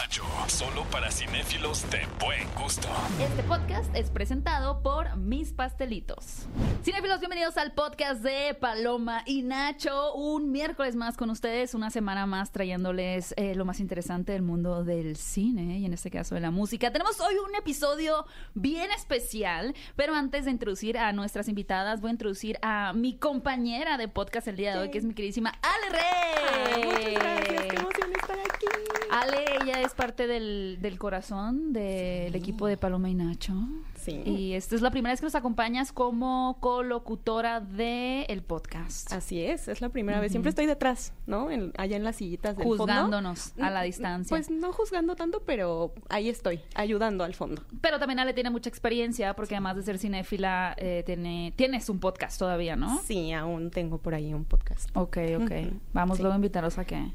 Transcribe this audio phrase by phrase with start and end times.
[0.00, 0.24] Nacho.
[0.46, 2.88] Solo para cinéfilos de buen gusto.
[3.20, 6.46] Este podcast es presentado por Mis Pastelitos.
[6.82, 10.14] Cinefilos, bienvenidos al podcast de Paloma y Nacho.
[10.14, 14.84] Un miércoles más con ustedes, una semana más trayéndoles eh, lo más interesante del mundo
[14.84, 16.90] del cine y en este caso de la música.
[16.90, 18.24] Tenemos hoy un episodio
[18.54, 23.98] bien especial, pero antes de introducir a nuestras invitadas, voy a introducir a mi compañera
[23.98, 26.86] de podcast el día de hoy, que es mi queridísima Ale Rey.
[26.86, 28.89] Muchas gracias, qué emoción estar aquí.
[29.10, 33.54] Ale, ella es parte del, del corazón del equipo de Paloma y Nacho.
[33.96, 34.22] Sí.
[34.24, 39.12] Y esta es la primera vez que nos acompañas como colocutora del el podcast.
[39.12, 40.30] Así es, es la primera vez.
[40.30, 41.50] Siempre estoy detrás, ¿no?
[41.50, 42.84] En- allá en las sillitas del fondo.
[42.84, 44.34] Juzgándonos a la distancia.
[44.34, 47.62] Pues no juzgando tanto, pero ahí estoy, ayudando al fondo.
[47.80, 51.98] Pero también Ale tiene mucha experiencia porque además de ser cinéfila, eh, tiene, tienes un
[51.98, 53.00] podcast todavía, ¿no?
[53.04, 54.88] Sí, aún tengo por ahí un podcast.
[54.96, 55.50] Ok, ok.
[55.92, 56.22] Vamos Sí.
[56.22, 57.12] luego a invitarlos a que...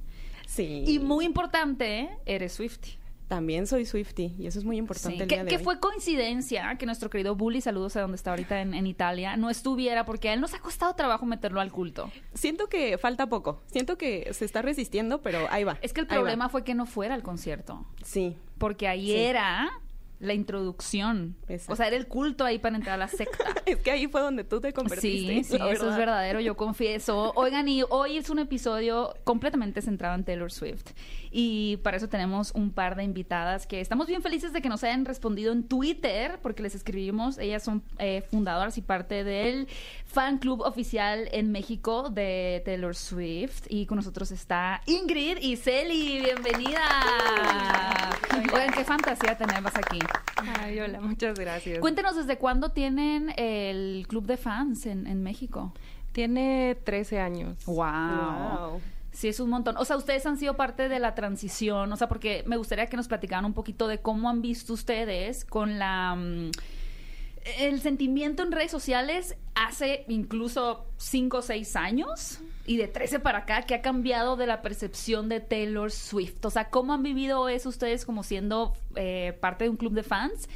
[0.48, 0.84] Sí.
[0.88, 2.98] Y muy importante, eres Swifty.
[3.28, 5.64] También soy Swifty y eso es muy importante Sí, el que, día de que hoy.
[5.64, 9.50] fue coincidencia que nuestro querido Bully, saludos a donde está ahorita en, en Italia, no
[9.50, 12.12] estuviera porque a él nos ha costado trabajo meterlo al culto.
[12.36, 13.64] Siento que falta poco.
[13.66, 15.80] Siento que se está resistiendo, pero ahí va.
[15.82, 17.84] Es que el problema fue que no fuera al concierto.
[18.04, 18.38] Sí.
[18.60, 19.16] Porque ahí Sí.
[19.16, 19.72] era
[20.26, 21.36] la introducción.
[21.48, 21.74] Exacto.
[21.74, 23.44] O sea, era el culto ahí para entrar a la secta.
[23.66, 25.44] Es que ahí fue donde tú te convertiste.
[25.44, 27.34] Sí, eso es verdadero, yo confieso.
[27.36, 30.92] Oigan, y hoy es un episodio completamente centrado en Taylor Swift.
[31.38, 34.86] Y para eso tenemos un par de invitadas que estamos bien felices de que nos
[34.86, 37.38] hayan respondido en Twitter, porque les escribimos.
[37.40, 39.68] Ellas son eh, fundadoras y parte del
[40.06, 43.66] fan club oficial en México de Taylor Swift.
[43.68, 46.22] Y con nosotros está Ingrid y Celi.
[46.22, 46.80] Bienvenida.
[48.54, 50.00] Oigan, qué fantasía tenerlas aquí.
[50.62, 51.80] Ay, hola, muchas gracias.
[51.80, 55.74] Cuéntenos desde cuándo tienen el club de fans en, en México.
[56.14, 57.66] Tiene 13 años.
[57.66, 57.76] Wow.
[57.76, 58.82] Wow.
[59.16, 59.78] Sí, es un montón.
[59.78, 62.98] O sea, ustedes han sido parte de la transición, o sea, porque me gustaría que
[62.98, 66.16] nos platicaran un poquito de cómo han visto ustedes con la...
[66.16, 66.52] mm,
[67.60, 73.40] el sentimiento en redes sociales hace incluso 5 o 6 años y de 13 para
[73.40, 76.44] acá que ha cambiado de la percepción de Taylor Swift.
[76.44, 80.04] O sea, ¿cómo han vivido eso ustedes como siendo eh, parte de un club de
[80.04, 80.50] fans?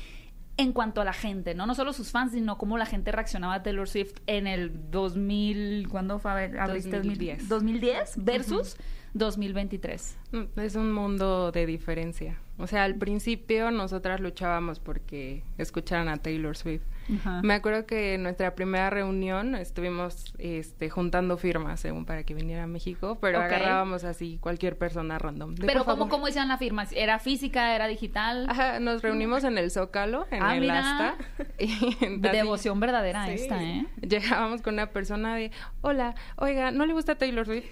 [0.59, 1.65] En cuanto a la gente, ¿no?
[1.65, 5.87] No solo sus fans, sino cómo la gente reaccionaba a Taylor Swift en el 2000...
[5.89, 6.31] ¿Cuándo fue?
[6.31, 7.47] A ver, abriste 2010.
[7.47, 8.75] 2010 versus
[9.13, 10.17] 2023.
[10.33, 12.37] Mm, Es un mundo de diferencia.
[12.57, 16.83] O sea, al principio nosotras luchábamos porque escucharan a Taylor Swift.
[17.17, 17.41] Ajá.
[17.43, 22.63] Me acuerdo que en nuestra primera reunión estuvimos este, juntando firmas según para que viniera
[22.63, 25.55] a México, pero agarrábamos así cualquier persona random.
[25.55, 26.09] De, Pero "Por ¿cómo, favor".
[26.11, 26.85] ¿cómo hicieron la firma?
[26.95, 27.75] ¿Era física?
[27.75, 28.45] ¿Era digital?
[28.49, 30.79] Ajá, nos reunimos en el Zócalo, en Ah, el mira.
[30.79, 31.15] Asta.
[31.59, 33.31] y devoción verdadera Sí.
[33.33, 33.85] esta, ¿eh?
[34.01, 37.65] Llegábamos con una persona de, hola, oiga, ¿no le gusta Taylor Swift?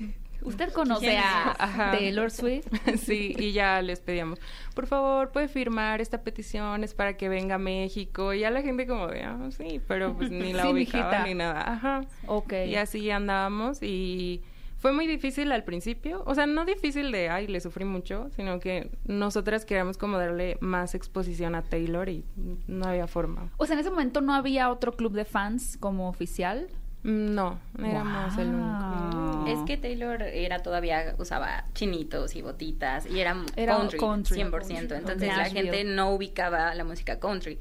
[0.47, 1.91] ¿Usted conoce ¿Quién a.
[1.91, 2.67] Taylor Swift?
[2.97, 4.39] Sí, y ya les pedíamos,
[4.73, 8.33] por favor, puede firmar esta petición, es para que venga a México.
[8.33, 11.25] Y ya la gente como de, ah, sí, pero pues ni la Sí, ubicaba mijita.
[11.25, 11.61] ni nada.
[11.73, 12.01] Ajá.
[12.27, 12.53] Ok.
[12.67, 14.41] Y así andábamos y
[14.77, 16.23] fue muy difícil al principio.
[16.25, 20.57] O sea, no difícil de, ay, le sufrí mucho, sino que nosotras queríamos como darle
[20.61, 22.23] más exposición a Taylor y
[22.67, 23.49] no había forma.
[23.57, 26.67] O sea, en ese momento no había otro club de fans como oficial.
[27.03, 29.37] No, éramos el único.
[29.37, 29.47] Wow.
[29.47, 34.41] Es que Taylor era todavía, usaba chinitos y botitas y era, Era country, country.
[34.41, 34.97] 100%.
[34.97, 37.59] Entonces la gente no ubicaba la música country.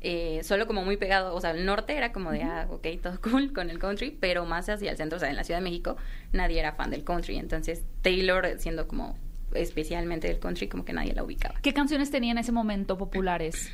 [0.00, 3.20] Eh, solo como muy pegado, o sea, el norte era como de, ah, ok, todo
[3.30, 5.64] cool con el country, pero más hacia el centro, o sea, en la Ciudad de
[5.64, 5.96] México,
[6.32, 7.38] nadie era fan del country.
[7.38, 9.18] Entonces Taylor, siendo como
[9.52, 11.56] especialmente del country, como que nadie la ubicaba.
[11.60, 13.70] ¿Qué canciones tenía en ese momento populares?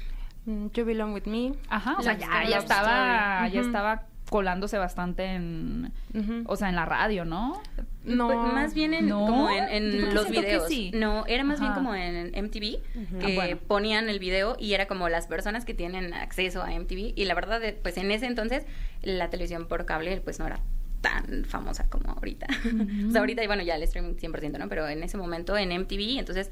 [0.47, 1.53] Mm, You Belong With Me.
[1.69, 5.93] Ajá, o sea, ya, ya estaba, ya estaba colándose bastante en,
[6.47, 7.61] o sea, en la radio, ¿no?
[8.03, 8.29] No.
[8.29, 10.67] Pues, más bien en, No, como en, los videos.
[10.67, 10.91] sí.
[10.95, 12.81] No, era más bien como en MTV,
[13.21, 13.59] que Ah, bueno.
[13.69, 17.13] ponían el video y era como las personas que tienen acceso a MTV.
[17.15, 18.65] Y la verdad, de- pues en ese entonces,
[19.03, 20.61] la televisión por cable, pues no era
[21.03, 22.47] tan famosa como ahorita.
[23.09, 24.69] o sea, ahorita, y bueno, ya el streaming 100%, ¿no?
[24.71, 26.51] Pero en ese momento en MTV, entonces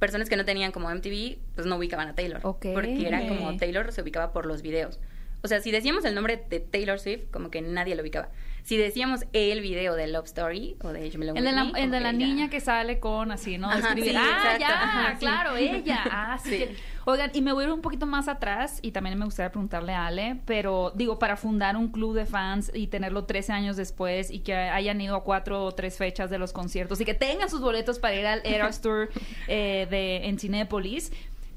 [0.00, 2.40] personas que no tenían como MTV, pues no ubicaban a Taylor.
[2.40, 4.98] Porque era como Taylor se ubicaba por los videos.
[5.42, 8.28] O sea, si decíamos el nombre de Taylor Swift, como que nadie lo ubicaba.
[8.62, 11.98] Si decíamos el video de Love Story o de Belong El de la, el de
[12.00, 13.70] la ya- niña que sale con así, ¿no?
[13.70, 15.18] Ajá, sí, ah, exacto, ya, ajá, sí.
[15.20, 16.04] claro, ella.
[16.10, 16.66] Ah, sí.
[17.06, 19.94] Oigan, y me voy a ir un poquito más atrás y también me gustaría preguntarle
[19.94, 24.30] a Ale, pero digo, para fundar un club de fans y tenerlo 13 años después
[24.30, 27.48] y que hayan ido a cuatro o tres fechas de los conciertos y que tengan
[27.48, 29.08] sus boletos para ir al Eras Tour
[29.48, 31.10] eh, de, en Cinépolis,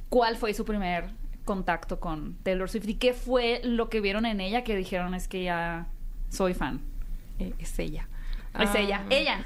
[0.07, 1.09] ¿cuál fue su primer
[1.45, 5.27] contacto con Taylor Swift y qué fue lo que vieron en ella que dijeron es
[5.27, 5.87] que ya
[6.29, 6.81] soy fan?
[7.39, 8.07] Eh, es ella.
[8.59, 8.79] Es Ah.
[8.79, 9.45] ella, ella,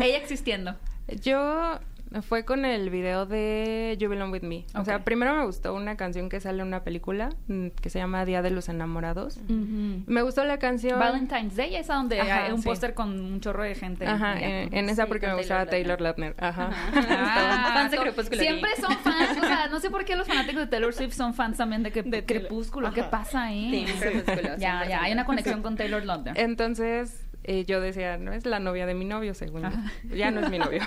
[0.00, 0.74] ella existiendo.
[1.22, 1.78] Yo
[2.22, 4.64] fue con el video de You Belong With Me.
[4.74, 7.98] O sea, primero me gustó una canción que sale en una película mm, que se
[7.98, 9.38] llama Día de los Enamorados.
[9.48, 10.98] Me gustó la canción.
[10.98, 12.68] Valentine's Day, esa donde Ajá, hay un sí.
[12.68, 14.06] póster con un chorro de gente.
[14.06, 16.34] Ajá, en, en esa Sí, porque me gustaba Taylor Taylor Lautner.
[16.38, 16.70] Ajá.
[17.10, 18.40] Ah, Fans de Crepúsculo.
[18.40, 21.34] Siempre son fans, o sea, no sé por qué los fanáticos de Taylor Swift son
[21.34, 22.24] fans también de, que, De.
[22.24, 22.92] Crepúsculo.
[22.92, 23.10] ¿Qué Ajá.
[23.10, 23.86] pasa ahí?
[23.86, 25.14] Sí, Crepúsculo, Ya, ya, hay 100%.
[25.14, 26.38] una conexión con Taylor Lautner.
[26.38, 29.70] Entonces, eh, yo decía, no es la novia de mi novio, según yo.
[30.14, 30.80] Ya no es mi novio.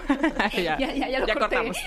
[0.54, 1.40] ya, Ya, ya, ya lo corté.
[1.40, 1.78] cortamos.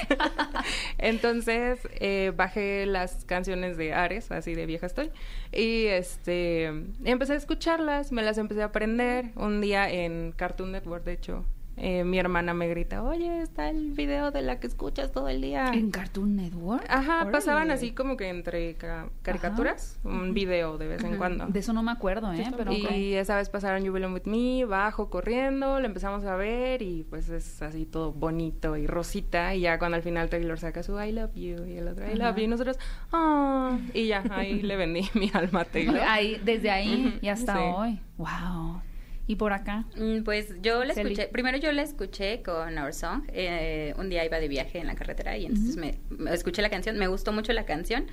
[0.98, 5.10] Entonces, eh, bajé las canciones de Ares, así de vieja estoy.
[5.52, 6.72] Y este
[7.04, 9.26] empecé a escucharlas, me las empecé a aprender.
[9.36, 11.44] Un día en Cartoon Network, de hecho,
[11.76, 15.40] eh, mi hermana me grita, oye, está el video de la que escuchas todo el
[15.40, 15.66] día.
[15.72, 16.84] ¿En Cartoon Network?
[16.88, 17.32] Ajá, Órale.
[17.32, 21.46] pasaban así como que entre ca- caricaturas, un video de vez en cuando.
[21.46, 22.44] De eso no me acuerdo, ¿eh?
[22.56, 22.72] Pero.
[22.72, 27.04] Y esa vez pasaron You Belong With Me, bajo corriendo, lo empezamos a ver y
[27.10, 29.54] pues es así todo bonito y rosita.
[29.54, 32.14] Y ya cuando al final Taylor saca su I love you y el otro I
[32.14, 32.78] love you y nosotros,
[33.12, 36.00] ah, y ya, ahí le vendí mi alma a Taylor.
[36.06, 37.60] Ahí, desde ahí y hasta Sí.
[37.74, 38.00] hoy.
[38.16, 38.80] Wow.
[39.26, 39.84] ¿Y por acá?
[39.96, 44.24] Mm, Pues yo la escuché, primero yo la escuché con Our Song, eh, un día
[44.24, 47.32] iba de viaje en la carretera y entonces me, me escuché la canción, me gustó
[47.32, 48.06] mucho la canción,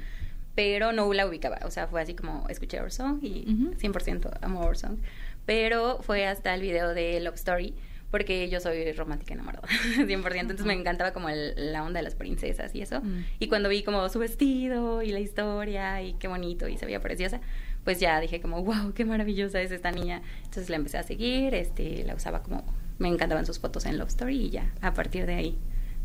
[0.56, 3.74] pero no la ubicaba, o sea, fue así como escuché Our Song y Ujú.
[3.78, 5.00] 100% amo Our Song,
[5.46, 7.74] pero fue hasta el video de Love Story,
[8.10, 9.68] porque yo soy romántica enamorada,
[9.98, 13.24] 100%, entonces me encantaba como el- la onda de las princesas y eso, Mm.
[13.40, 17.00] y cuando vi como su vestido y la historia y qué bonito y se veía
[17.02, 17.40] preciosa,
[17.84, 20.22] pues ya dije como, wow, qué maravillosa es esta niña.
[20.38, 22.64] Entonces la empecé a seguir, este, la usaba como,
[23.00, 25.58] me encantaban sus fotos en Love Story y ya, a partir de ahí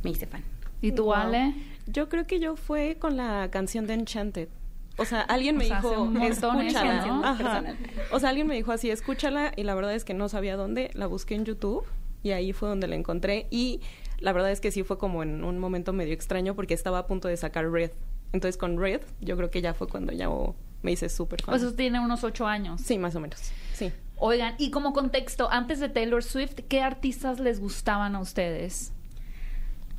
[0.03, 0.43] me hice fan.
[0.81, 1.15] ¿Y tú, Wow.
[1.15, 1.55] Ale?
[1.87, 4.49] Yo creo que yo fue con la canción de Enchanted.
[4.99, 7.07] O sea, alguien O me sea, dijo, escúchala.
[7.07, 7.25] ¿no?
[7.25, 7.65] Ajá.
[8.13, 10.91] O sea, alguien me dijo así, escúchala, y la verdad es que no sabía dónde.
[10.95, 11.85] La busqué en YouTube
[12.23, 13.47] y ahí fue donde la encontré.
[13.51, 13.81] Y
[14.19, 17.07] la verdad es que sí fue como en un momento medio extraño porque estaba a
[17.07, 17.91] punto de sacar Red.
[18.33, 21.53] Entonces con Red, yo creo que ya fue cuando ya oh, me hice súper fan.
[21.53, 22.81] Pues eso tiene unos ocho años.
[22.81, 23.41] Sí, más o menos.
[23.73, 23.93] Sí.
[24.19, 28.93] Oigan, y como contexto, antes de Taylor Swift, ¿qué artistas les gustaban a ustedes?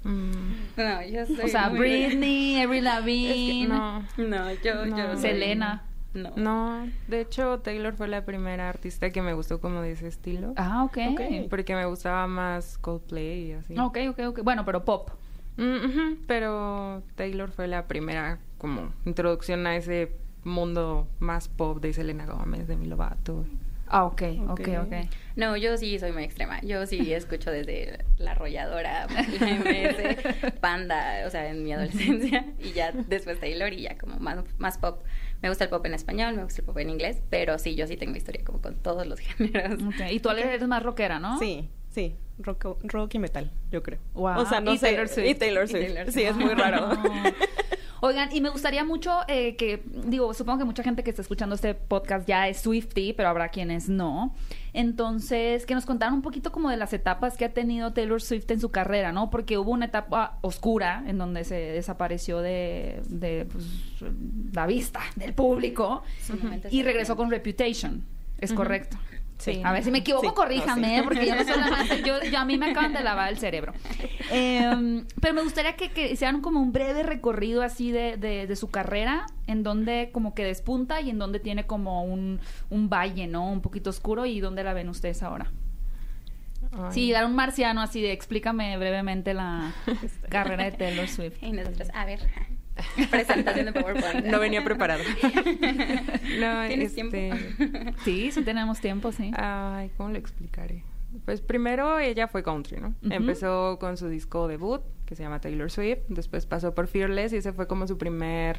[0.03, 4.85] Mm, No, yo soy O sea, muy- Britney, Avril es que Lavigne, no, No, yo,
[4.85, 5.13] yo No.
[5.13, 5.83] soy- Selena.
[6.13, 6.31] No.
[6.35, 10.53] no, de hecho Taylor fue la primera artista que me gustó como de ese estilo.
[10.55, 10.97] Ah, ok.
[11.11, 11.21] Ok.
[11.49, 13.77] Porque me gustaba más Coldplay y así.
[13.77, 14.39] Ok, ok, ok.
[14.43, 15.11] Bueno, pero pop.
[15.57, 20.11] Mm, pero Taylor fue la primera como introducción a ese
[20.43, 23.45] mundo más pop de Selena Gómez, de Mi Lovato.
[23.89, 24.67] Ah, ok, ok, Ok.
[24.85, 24.93] ok.
[25.37, 26.59] No, yo sí soy muy extrema.
[26.61, 29.07] Yo sí escucho desde La Arrolladora,
[29.41, 32.45] MS, Panda, o sea, en mi adolescencia.
[32.59, 35.03] Y ya después Taylor y ya como más, más pop.
[35.41, 37.21] Me gusta el pop en español, me gusta el pop en inglés.
[37.29, 39.81] Pero sí, yo sí tengo historia como con todos los géneros.
[39.83, 41.39] Ok, Y tú eres más rockera, ¿no?
[41.39, 42.15] Sí, sí.
[42.39, 43.97] Rock, rock y metal, yo creo.
[44.13, 44.41] Wow.
[44.41, 44.87] O sea, no Y sé.
[44.87, 45.27] Taylor Swift.
[45.27, 46.09] Y Taylor Y Swift.
[46.09, 46.91] Sí, es muy raro.
[48.01, 51.55] Oigan, y me gustaría mucho eh, que, digo, supongo que mucha gente que está escuchando
[51.55, 54.35] este podcast ya es Swifty, pero habrá quienes no.
[54.73, 58.51] Entonces, que nos contaran un poquito como de las etapas que ha tenido Taylor Swift
[58.51, 59.31] en su carrera, ¿no?
[59.31, 63.65] Porque hubo una etapa oscura en donde se desapareció de, de pues,
[64.53, 66.03] la vista del público
[66.69, 67.17] y regresó bien.
[67.17, 68.03] con Reputation.
[68.37, 68.97] ¿Es correcto?
[69.37, 69.61] Sí.
[69.63, 70.93] A ver, si me equivoco, Sí, corríjanme, no, sí.
[70.95, 71.03] ¿eh?
[71.03, 73.37] porque yo no soy la más- yo, yo- a mí me acaban de lavar el
[73.37, 73.71] cerebro.
[74.31, 78.55] Eh, pero me gustaría que, que hicieran como un breve recorrido así de, de, de
[78.55, 82.39] su carrera, en donde como que despunta y en donde tiene como un,
[82.71, 83.49] un valle, ¿no?
[83.51, 85.51] Un poquito oscuro y dónde la ven ustedes ahora.
[86.71, 86.91] Ay.
[86.91, 89.71] Sí, dar un marciano así de explícame brevemente la
[90.29, 91.41] carrera de Taylor Swift.
[91.43, 92.19] Y nosotros, a ver,
[93.11, 94.25] presentación de PowerPoint.
[94.25, 95.03] No venía preparado.
[96.39, 97.31] no, ¿Tienes este...
[97.31, 97.91] tiempo?
[98.03, 99.31] Sí, sí tenemos tiempo, sí.
[99.35, 100.83] Ay, ¿cómo le explicaré?
[101.25, 102.93] Pues primero ella fue country, ¿no?
[103.01, 105.99] Empezó con su disco debut, que se llama Taylor Swift.
[106.09, 108.57] Después pasó por Fearless y ese fue como su primer,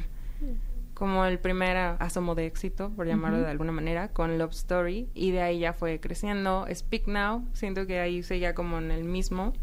[0.93, 5.09] como el primer asomo de éxito, por llamarlo de alguna manera, con Love Story.
[5.13, 6.65] Y de ahí ya fue creciendo.
[6.73, 9.53] Speak Now, siento que ahí seguía como en el mismo,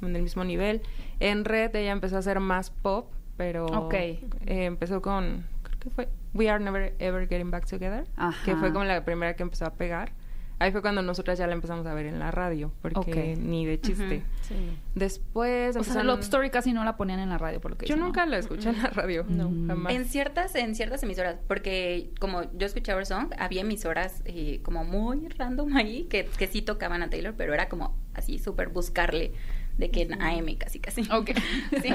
[0.00, 0.82] en el mismo nivel.
[1.20, 3.94] En Red ella empezó a hacer más pop, pero Ok.
[3.94, 8.10] eh, empezó con, creo que fue We Are Never Ever Getting Back Together, que
[8.52, 8.56] Ajá.
[8.58, 10.12] fue como la primera que empezó a pegar.
[10.58, 13.40] Ahí fue cuando nosotras ya la empezamos a ver en la radio, porque Ok.
[13.40, 14.18] ni de chiste.
[14.18, 14.26] Ujú.
[14.42, 14.78] Sí.
[14.94, 17.86] Después O sea, Love Story casi no la ponían en la radio, por lo que
[17.86, 18.04] Yo ¿no?
[18.06, 19.50] nunca la escuché en la radio, No.
[19.66, 19.92] jamás.
[19.92, 24.84] En ciertas, en ciertas emisoras, porque como yo escuchaba Our Song, había emisoras eh, como
[24.84, 29.32] muy random ahí que, que sí tocaban a Taylor, pero era como así súper buscarle
[29.78, 31.02] de que en AM casi casi.
[31.10, 31.30] Ok.
[31.82, 31.90] Sí.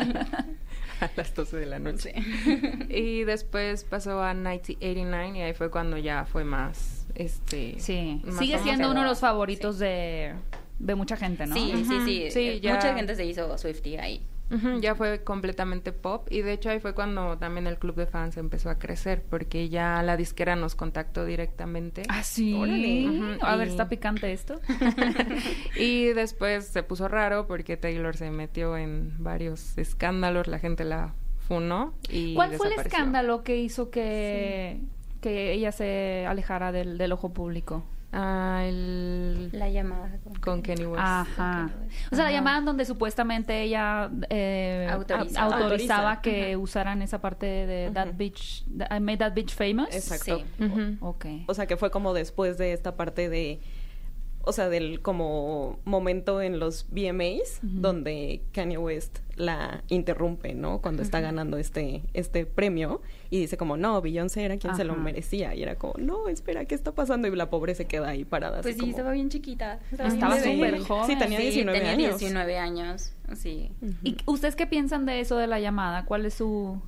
[1.01, 2.13] a las 12 de la noche.
[2.44, 2.60] Sí.
[2.89, 7.75] Y después pasó a 1989 y ahí fue cuando ya fue más, este...
[7.80, 9.22] Sí, más sigue siendo uno de los Sí.
[9.22, 10.34] favoritos de,
[10.80, 11.56] de mucha gente, ¿no?
[11.56, 12.32] Sí, sí, sí.
[12.32, 12.75] sí, Eh, ya.
[12.75, 14.22] Mucha gente se hizo Swiftie ahí.
[14.80, 18.38] Ya fue completamente pop y de hecho ahí fue cuando también el club de fans
[18.38, 22.04] empezó a crecer porque ya la disquera nos contactó directamente.
[22.08, 22.54] Ah, sí.
[22.54, 23.38] Órale.
[23.42, 24.60] A ver, está picante esto.
[25.75, 31.13] y después se puso raro porque Taylor se metió en varios escándalos, la gente la
[31.48, 34.82] funó y ¿Cuál fue el escándalo que hizo que,
[35.22, 37.84] que ella se alejara del, del ojo público?
[38.19, 39.50] Ah, el...
[39.51, 40.09] La llamada.
[40.24, 41.03] con- con Kenny West.
[41.05, 41.25] Ajá.
[41.36, 42.05] Kanye West.
[42.12, 42.38] O sea, la Ajá.
[42.39, 45.55] llamaban donde supuestamente ella eh, Autorizaba.
[45.55, 46.21] a- autorizaba Autoriza.
[46.21, 48.13] que usaran esa parte de That.
[48.15, 49.93] Bitch, I Made That Bitch Famous.
[49.93, 50.39] Exacto.
[50.57, 50.63] Sí.
[50.63, 50.97] Ujú.
[51.01, 51.25] Ok.
[51.47, 53.62] O sea, que fue como después de esta parte de,
[54.48, 60.82] o sea, del como momento en los VMAs donde Kanye West la interrumpe, ¿no?
[60.82, 64.96] Cuando está ganando este este premio y dice como, no, Beyoncé era quien se lo
[64.96, 67.27] merecía y era como, no, espera, ¿qué está pasando?
[67.27, 68.62] Y la pobre se queda ahí parada.
[68.62, 69.80] Pues así sí, como- estaba bien chiquita.
[69.92, 71.06] Estaba súper joven.
[71.08, 72.20] Sí, tenía Sí, 19 tenía años.
[72.20, 73.72] 19 años, sí.
[74.04, 76.06] ¿Y ustedes qué piensan de eso de la llamada?
[76.06, 76.82] ¿Cuál es su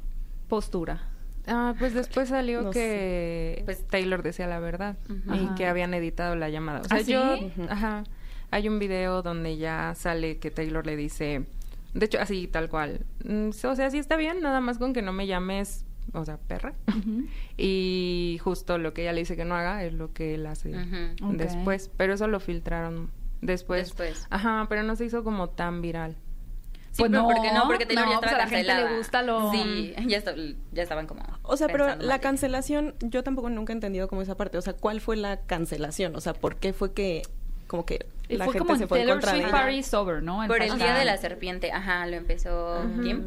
[0.47, 1.03] postura?
[1.47, 4.97] Ah, pues después salió No que Pues- Taylor decía la verdad
[5.33, 6.81] y que habían editado la llamada.
[6.81, 7.11] O sea, ¿Ah, sí?
[7.13, 7.35] yo,
[7.69, 8.03] ajá,
[8.51, 11.45] hay un video donde ya sale que Taylor le dice,
[11.93, 15.01] de hecho así tal cual, "Mm, o sea, sí está bien, nada más con que
[15.01, 16.73] no me llames, o sea, perra.
[17.57, 20.73] Y justo lo que ella le dice que no haga es lo que él hace
[21.33, 23.09] después, pero eso lo filtraron
[23.41, 23.87] después.
[23.87, 24.27] Después.
[24.29, 26.15] Ajá, pero no se hizo como tan viral.
[26.91, 28.73] Sí, Pues pero no, porque no, porque Taylor no, ya pues estaba a la gente
[28.91, 30.33] le gusta lo- Sí, ya, esta-
[30.71, 31.21] ya estaban como.
[31.43, 32.19] O sea, pero la mal.
[32.19, 34.57] cancelación, yo tampoco nunca he entendido como esa parte.
[34.57, 36.15] O sea, ¿cuál fue la cancelación?
[36.15, 37.21] O sea, ¿por qué fue que
[37.67, 39.49] como que Y la fue gente como se fue Taylor Swift?
[39.49, 40.43] Party Sober, ¿no?
[40.43, 43.23] En Por el día de la serpiente, ajá, lo empezó Kim,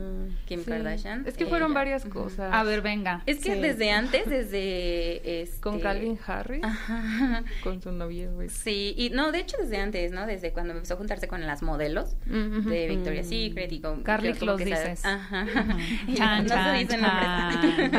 [0.47, 0.71] Kim Sí.
[0.71, 1.25] Kardashian.
[1.27, 1.81] Es que fueron Ella.
[1.81, 2.53] varias cosas.
[2.55, 3.23] A ver, venga.
[3.27, 3.61] Es que Sí.
[3.61, 5.61] desde antes, desde este...
[5.61, 7.43] Con Calvin Harris, Ajá.
[7.65, 8.49] con su novio, güey.
[8.49, 10.27] Sí, y no, de hecho desde antes, ¿no?
[10.27, 14.03] Desde cuando empezó a juntarse con las modelos de Victoria's Secret y con...
[14.05, 15.05] Carly Close dices.
[15.05, 15.43] Ajá.
[15.43, 15.77] Ajá.
[16.15, 17.93] Chan, no se dicen nombres.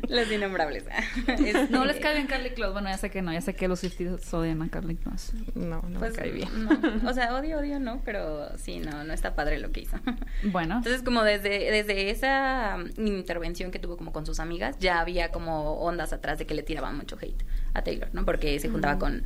[0.08, 0.84] Los innombrables.
[1.26, 2.72] Este, No les cae bien Carly Close.
[2.72, 3.32] Bueno, ya sé que no.
[3.32, 5.32] Ya sé que los Swifties odian a Carly Close.
[5.54, 6.48] No, no Pues, me cae bien.
[7.02, 7.10] no.
[7.10, 9.96] O sea, odio, odio, no, pero sí, no, no está padre lo que hizo.
[10.44, 10.76] Bueno.
[10.78, 15.30] Entonces, como desde, desde esa um, intervención que tuvo como con sus amigas, ya había
[15.30, 17.42] como ondas atrás de que le tiraban mucho hate
[17.74, 18.24] a Taylor, ¿no?
[18.24, 19.22] Porque se juntaba con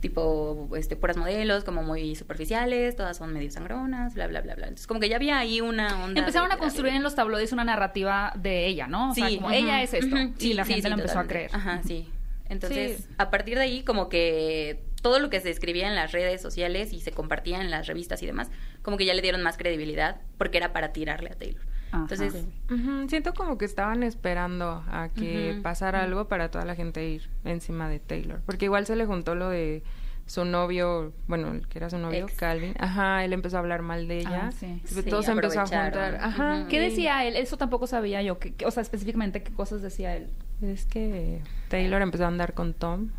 [0.00, 4.64] tipo este puras modelos como muy superficiales, todas son medio sangronas, bla bla bla bla.
[4.64, 7.52] Entonces, como que ya había ahí una onda Empezaron de a construir en los tabloides
[7.52, 9.10] una narrativa de ella, ¿no?
[9.12, 10.14] O sea, como ella es esto.
[10.40, 11.50] y la sí, gente sí, lo empezó a creer.
[11.54, 12.08] Ajá, sí.
[12.50, 13.14] Entonces, Sí.
[13.16, 16.94] a partir de ahí, como que todo lo que se escribía en las redes sociales
[16.94, 20.22] y se compartía en las revistas y demás, como que ya le dieron más credibilidad
[20.38, 21.60] porque era para tirarle a Taylor.
[21.92, 22.06] Ajá.
[22.10, 27.06] Entonces, Ujú, Siento como que estaban esperando a que pasara algo para toda la gente
[27.06, 28.40] ir encima de Taylor.
[28.46, 29.82] Porque igual se le juntó lo de
[30.24, 32.34] su novio, bueno, el que era su novio, Ex.
[32.38, 32.74] Calvin.
[32.78, 34.46] Ajá, él empezó a hablar mal de ella.
[34.46, 34.80] Ah, sí.
[35.10, 36.16] Todo se empezó a juntar.
[36.22, 36.66] Ajá.
[36.70, 37.36] ¿Qué decía él?
[37.36, 38.38] Eso tampoco sabía yo.
[38.38, 40.30] que- que- o sea, específicamente, ¿qué cosas decía él?
[40.62, 43.10] Es que Taylor empezó a andar con Tom.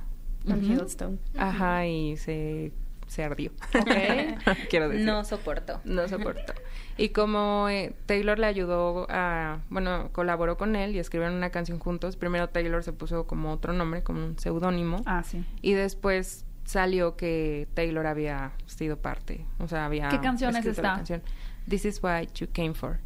[0.46, 0.62] Tom.
[0.64, 1.20] Hiddleston.
[1.38, 2.72] Ajá, y se,
[3.08, 3.52] se ardió.
[3.80, 3.90] Ok.
[4.70, 5.06] Quiero decir.
[5.06, 5.82] no soportó.
[5.86, 6.54] No soportó.
[6.98, 11.78] Y como eh, Taylor le ayudó a, bueno, colaboró con él y escribieron una canción
[11.80, 15.44] juntos, primero Taylor se puso como otro nombre, como un seudónimo, Ah, sí.
[15.62, 20.96] y después salió que Taylor había sido parte, o sea, había ¿Qué canción es esta?
[20.96, 21.22] canción.
[21.70, 23.00] This is what you came for.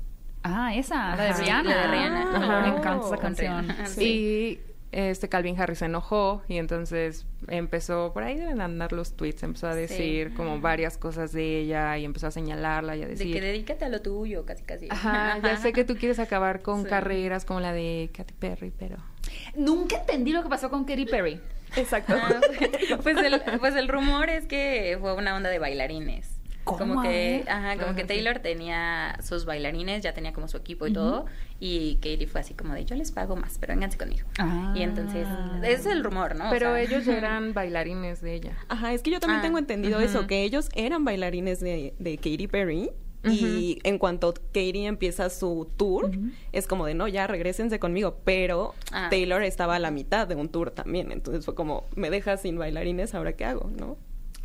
[0.43, 1.33] Ah, esa, la de.
[1.33, 1.69] Rihanna.
[1.69, 2.37] La de Rihanna.
[2.37, 2.61] Ajá.
[2.61, 3.67] Me encanta esa Con canción.
[3.67, 3.85] Rihanna.
[3.87, 4.03] Sí.
[4.05, 9.43] Y este Calvin Harris se enojó y entonces empezó, por ahí deben andar los tweets,
[9.43, 13.11] empezó a decir como varias cosas de ella y empezó a señalarla y a De
[13.11, 13.33] decir...
[13.33, 14.87] que dedícate a lo tuyo, casi casi.
[14.89, 16.89] Ajá, ya sé que tú quieres acabar con Sí.
[16.89, 18.97] carreras como la de Katy Perry, pero...
[19.55, 21.39] Nunca entendí lo que pasó con Katy Perry.
[21.75, 22.15] Exacto.
[22.17, 22.39] Ah,
[23.03, 26.38] pues, el, pues el rumor es que fue una onda de bailarines.
[26.77, 26.95] ¿Cómo?
[26.95, 28.03] Como que, ajá, como que.
[28.03, 31.25] Taylor tenía sus bailarines, ya tenía como su equipo y todo,
[31.59, 34.27] y Katie fue así como de, yo les pago más, pero vénganse conmigo.
[34.37, 34.73] Ah.
[34.75, 35.27] Y entonces,
[35.63, 36.47] ese es el rumor, ¿no?
[36.47, 38.57] O pero sea, ellos eran bailarines de ella.
[38.67, 42.15] Ajá, es que yo también Ah, tengo entendido eso, que ellos eran bailarines de, de
[42.17, 42.91] Katy Perry.
[43.21, 46.09] Y en cuanto Katy empieza su tour,
[46.53, 48.17] es como de no, ya regresense conmigo.
[48.23, 49.07] Pero Ah.
[49.09, 51.11] Taylor estaba a la mitad de un tour también.
[51.11, 53.69] Entonces fue como, me dejas sin bailarines, ¿ahora qué hago?
[53.77, 53.97] ¿no?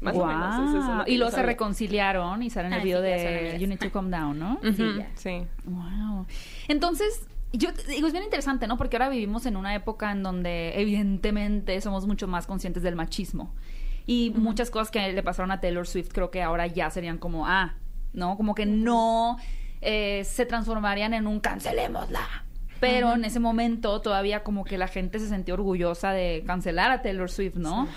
[0.04, 1.04] Más o menos.
[1.04, 3.58] es Y luego se reconciliaron y salen en el Ah, video sí, de.
[3.58, 4.60] You Need to Calm Down, ¿no?
[4.62, 5.08] Ya.
[5.14, 5.42] sí.
[5.64, 6.26] Wow.
[6.68, 8.76] Entonces, yo digo, es bien interesante, ¿no?
[8.76, 13.54] Porque ahora vivimos en una época en donde evidentemente somos mucho más conscientes del machismo.
[14.06, 17.46] Y muchas cosas que le pasaron a Taylor Swift creo que ahora ya serían como,
[17.46, 17.74] ah,
[18.12, 18.36] ¿no?
[18.36, 19.38] Como que no
[19.80, 22.44] eh, se transformarían en un cancelémosla.
[22.80, 27.00] Pero en ese momento todavía como que la gente se sentía orgullosa de cancelar a
[27.00, 27.88] Taylor Swift, ¿no?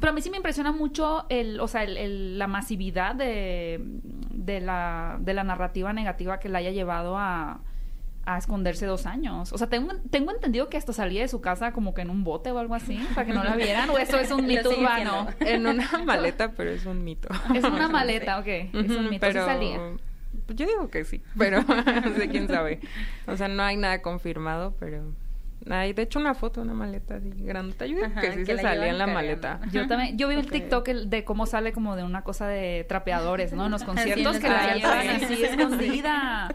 [0.00, 3.80] Pero a mí sí me impresiona mucho el, o sea, el- el- la masividad de,
[4.30, 7.60] de, la, de la narrativa negativa que la haya llevado a,
[8.26, 9.52] a esconderse dos años.
[9.52, 12.24] O sea, tengo, tengo entendido que hasta salía de su casa como que en un
[12.24, 15.28] bote o algo así, para que no la vieran, o eso es un mito urbano.
[15.40, 17.28] En una maleta, pero es un mito.
[17.54, 18.46] Es una maleta, ok.
[18.46, 19.26] Es un mito.
[19.26, 19.80] ¿Sí salía?
[20.48, 22.80] Yo digo que sí, pero no sé quién sabe.
[23.26, 25.02] O sea, no hay nada confirmado, pero
[25.68, 27.86] hay de hecho una foto de una maleta así grandota.
[27.86, 29.14] Yo digo Ajá, que sí que se salía en la cargando.
[29.14, 29.60] maleta.
[29.72, 30.50] Yo también, yo vi un Ok.
[30.52, 33.66] TikTok el- de cómo sale como de una cosa de trapeadores, ¿no?
[33.66, 35.24] En los conciertos los que la llevan sí.
[35.24, 36.48] así escondida.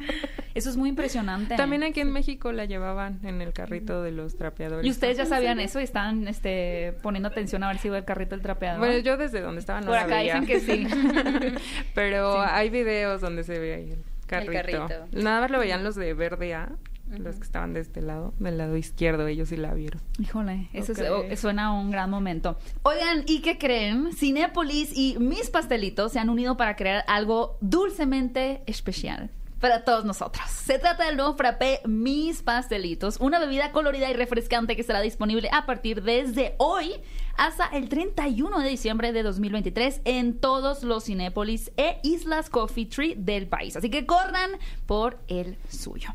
[0.54, 1.56] Eso es muy impresionante.
[1.56, 4.86] También aquí en México la llevaban en el carrito de los trapeadores.
[4.86, 8.06] Y ustedes ya sabían eso y estaban este, poniendo atención a ver si iba el
[8.06, 8.80] carrito del trapeador.
[8.80, 10.40] Bueno, yo desde donde estaba no Por acá veía.
[10.40, 10.88] dicen que sí.
[11.96, 12.50] Pero Sí.
[12.52, 14.52] hay videos donde se ve ahí el carrito.
[14.88, 15.08] carrito.
[15.14, 16.70] Nada más lo veían los de verde A,
[17.18, 20.02] los que estaban de este lado, del lado izquierdo, ellos sí la vieron.
[20.20, 21.26] Híjole, eso es- Ok.
[21.32, 22.58] oh, suena a un gran momento.
[22.84, 24.14] Oigan, ¿y qué creen?
[24.14, 29.30] Cinépolis y Mis Pastelitos se han unido para crear algo dulcemente especial.
[29.60, 30.44] Para todos nosotros.
[30.50, 35.50] Se trata del nuevo frappé Mis Pastelitos, una bebida colorida y refrescante que estará disponible
[35.52, 36.94] a partir desde hoy
[37.38, 43.14] hasta el 31 de diciembre de 2023 en todos los Cinépolis e Islas Coffee Tree
[43.16, 43.76] del país.
[43.76, 44.50] Así que corran
[44.88, 46.10] por el suyo.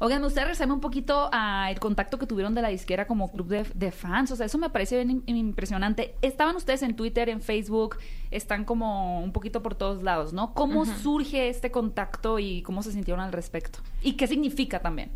[0.00, 3.48] Oigan, me gustaría regresarme un poquito al contacto que tuvieron de la disquera como club
[3.48, 4.30] de, de fans.
[4.30, 6.14] O sea, eso me parece bien im- impresionante.
[6.22, 7.96] Estaban ustedes en Twitter, en Facebook,
[8.30, 10.54] están como un poquito por todos lados, ¿no?
[10.54, 13.80] ¿Cómo surge este contacto y cómo se sintieron al respecto?
[14.02, 15.10] ¿Y qué significa también?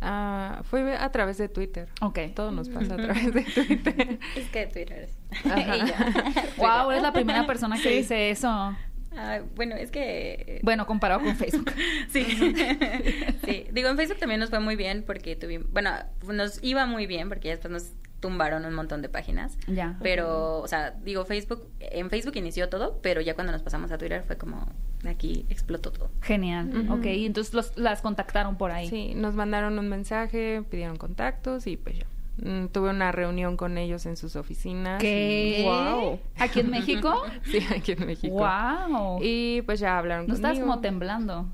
[0.00, 1.88] Ah, fue a través de Twitter.
[2.02, 2.18] Ok.
[2.34, 4.18] Todo nos pasa a través de Twitter.
[4.36, 5.18] Es que Twitter es.
[5.50, 5.76] Ajá.
[5.76, 5.94] Y yo.
[6.58, 7.88] Wow, eres la primera persona que Sí.
[7.96, 8.76] dice eso.
[9.16, 10.60] Ah, bueno, es que...
[10.62, 11.72] Bueno, comparado con Facebook.
[12.10, 12.24] Sí.
[13.44, 13.66] sí.
[13.72, 15.70] Digo, en Facebook también nos fue muy bien porque tuvimos...
[15.72, 15.90] Bueno,
[16.32, 19.56] nos iba muy bien porque ya después nos tumbaron un montón de páginas.
[19.66, 19.96] Ya.
[20.02, 21.68] Pero, o sea, digo, Facebook...
[21.80, 24.66] En Facebook inició todo, pero ya cuando nos pasamos a Twitter fue como...
[25.06, 26.10] Aquí explotó todo.
[26.22, 26.76] Genial.
[26.76, 26.94] Ujú.
[26.94, 28.88] Ok, entonces los- las contactaron por ahí.
[28.88, 32.06] Sí, nos mandaron un mensaje, pidieron contactos y pues ya.
[32.42, 35.00] Mm, tuve una reunión con ellos en sus oficinas.
[35.00, 35.58] ¿Qué?
[35.60, 36.20] y- Wow.
[36.38, 37.22] ¿Aquí en México?
[37.44, 38.34] Sí, aquí en México.
[38.34, 39.18] Wow.
[39.22, 40.48] Y pues ya hablaron no conmigo.
[40.52, 41.46] estás como temblando.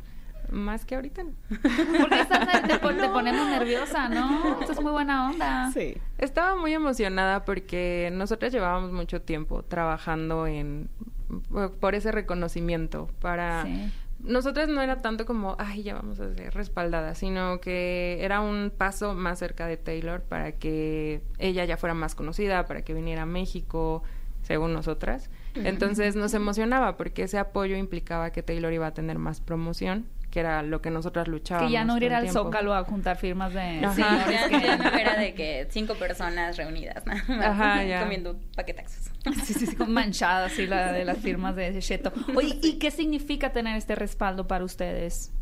[0.51, 1.31] Más que ahorita no.
[2.01, 4.59] Porque estás, te, te ponemos nerviosa, ¿no?
[4.61, 5.71] Esto es muy buena onda.
[5.73, 5.97] Sí.
[6.19, 10.91] Estaba muy emocionada porque nosotras llevábamos mucho tiempo trabajando en
[11.81, 13.91] por ese reconocimiento para Sí.
[14.25, 18.73] Nosotras no era tanto como ay ya vamos a ser respaldadas sino que era un
[18.77, 23.23] paso más cerca de Taylor para que ella ya fuera más conocida para que viniera
[23.23, 24.03] a México
[24.45, 25.31] según nosotras.
[25.55, 30.41] Entonces nos emocionaba porque ese apoyo implicaba que Taylor iba a tener más promoción que
[30.41, 32.29] era lo que nosotras luchábamos Que ya no ir el al.
[32.29, 33.95] Zócalo a juntar firmas de Ajá.
[33.95, 38.01] Sí, ya, que- ya no era de que cinco personas reunidas, nada más, Ajá, ya.
[38.03, 39.13] comiendo paquetazos.
[39.45, 42.13] Sí, sí, sí, con manchada así la de las firmas de Cheto.
[42.35, 45.33] Oye, ¿y qué significa tener este respaldo para ustedes?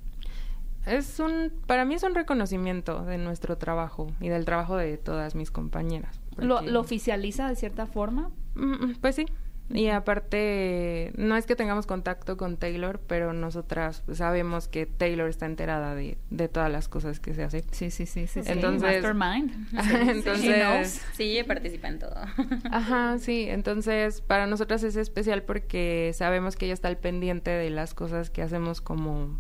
[0.84, 5.34] Es un, para mí es un reconocimiento de nuestro trabajo y del trabajo de todas
[5.34, 6.20] mis compañeras.
[6.36, 8.30] ¿Lo, porque- lo oficializa de cierta forma?
[8.56, 9.26] Mm, mm, Pues sí.
[9.74, 15.46] Y aparte, no es que tengamos contacto con Taylor, pero nosotras sabemos que Taylor está
[15.46, 17.64] enterada de, de todas las cosas que se hace.
[17.70, 18.42] Sí, sí, sí, sí.
[18.42, 18.50] sí.
[18.52, 19.68] Entonces- Mastermind.
[20.10, 22.14] Entonces, Sí, participa en todo.
[22.70, 23.46] Ajá, sí.
[23.48, 28.28] Entonces, para nosotras es especial porque sabemos que ella está al pendiente de las cosas
[28.28, 29.38] que hacemos como,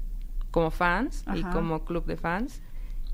[0.50, 2.62] como fans y como club de fans.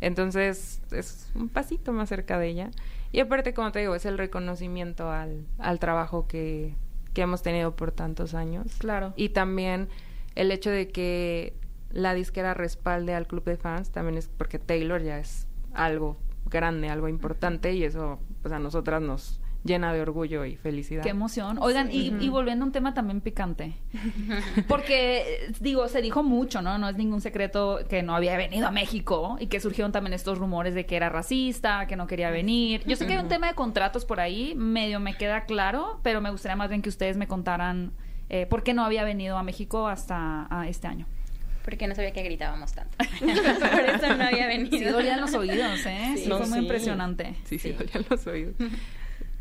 [0.00, 2.70] Entonces, es un pasito más cerca de ella.
[3.10, 6.76] Y aparte, como te digo, es el reconocimiento al, al trabajo que,
[7.14, 8.66] que hemos tenido por tantos años.
[8.78, 9.12] Claro.
[9.16, 9.88] Y también
[10.34, 11.54] el hecho de que
[11.90, 16.16] la disquera respalde al club de fans también es porque Taylor ya es algo
[16.50, 21.04] grande, algo importante y eso pues a nosotras nos llena de orgullo y felicidad.
[21.04, 21.58] Qué emoción.
[21.60, 23.74] Oigan, y, y volviendo a un tema también picante.
[24.66, 26.78] Porque, digo, se dijo mucho, ¿no?
[26.78, 30.38] No es ningún secreto que no había venido a México y que surgieron también estos
[30.38, 32.82] rumores de que era racista, que no quería venir.
[32.86, 36.20] Yo sé que hay un tema de contratos por ahí, medio me queda claro, pero
[36.20, 37.92] me gustaría más bien que ustedes me contaran
[38.30, 41.06] eh, por qué no había venido a México hasta este año.
[41.64, 42.96] Porque no sabía que gritábamos tanto.
[43.20, 44.70] Por eso no había venido.
[44.78, 46.12] Sí, dolían los oídos, ¿eh?
[46.16, 46.28] Sí, Sí.
[46.30, 46.58] fue No, muy sí.
[46.64, 47.34] impresionante.
[47.44, 47.72] Sí, sí, Sí.
[47.72, 48.54] dolían los oídos.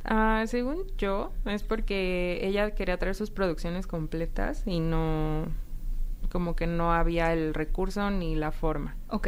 [0.08, 5.46] Ah, según yo, es porque ella quería traer sus producciones completas y no,
[6.32, 8.96] como que no había el recurso ni la forma.
[9.10, 9.28] Ok.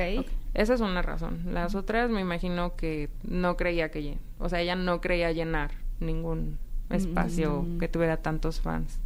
[0.54, 1.42] Esa es una razón.
[1.54, 6.58] Las otras me imagino que no creía que, o sea, ella no creía llenar ningún
[6.90, 7.78] espacio Mm.
[7.80, 9.00] que tuviera tantos fans.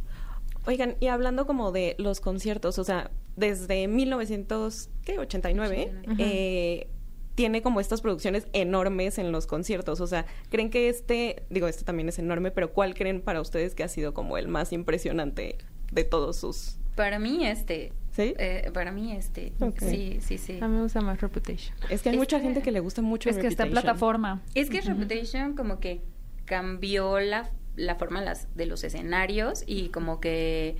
[0.66, 6.14] Oigan, y hablando como de los conciertos, o sea, desde 1989, Ujú.
[6.18, 6.86] eh,
[7.34, 10.00] tiene como estas producciones enormes en los conciertos.
[10.00, 13.74] O sea, ¿creen que este, digo, este también es enorme, pero ¿cuál creen para ustedes
[13.74, 15.58] que ha sido como el más impresionante
[15.92, 16.76] de todos sus...
[16.94, 17.92] Para mí este...
[18.12, 18.34] ¿Sí?
[18.38, 19.52] Eh, para mí este...
[19.80, 20.58] Sí, sí, sí.
[20.60, 21.74] A mí me gusta más Reputation.
[21.90, 23.72] Es que hay Es mucha que- gente que le gusta mucho Es que Reputation.
[23.72, 24.42] plataforma.
[24.54, 26.02] Es que Reputation como que
[26.44, 30.76] cambió la, la forma las, de los escenarios y como que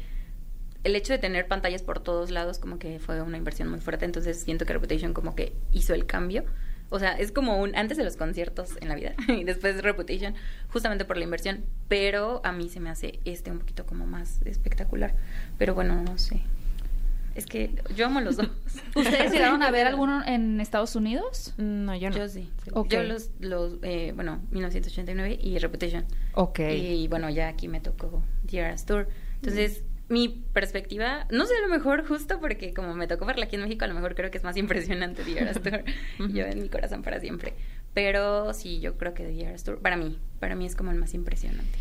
[0.85, 4.05] el hecho de tener pantallas por todos lados como que fue una inversión muy fuerte,
[4.05, 6.45] entonces siento que Reputation como que hizo el cambio.
[6.91, 10.35] O sea, es como un antes de los conciertos en la vida y después Reputation,
[10.69, 14.41] justamente por la inversión, pero a mí se me hace este un poquito como más
[14.45, 15.15] espectacular.
[15.59, 16.43] Pero bueno, no sé.
[17.35, 18.49] Es que yo amo los dos.
[18.95, 21.53] ¿Ustedes llegaron a ver alguno en Estados Unidos?
[21.57, 22.17] No, yo no.
[22.17, 22.49] Yo sí.
[22.73, 22.91] Ok.
[22.91, 26.05] Yo los, los eh, bueno, 1989 y Reputation.
[26.35, 26.61] Ok.
[26.61, 29.09] Y bueno, ya aquí me tocó The Eras Tour.
[29.37, 33.57] Entonces, mi perspectiva, no sé, a lo mejor justo porque como me tocó verla aquí
[33.57, 35.85] en México, a lo mejor creo que es más impresionante The Eras Tour.
[36.31, 37.55] yo en mi corazón para siempre.
[37.95, 40.99] Pero sí, yo creo que The Eras Tour, para mí, para mí es como el
[40.99, 41.79] más impresionante.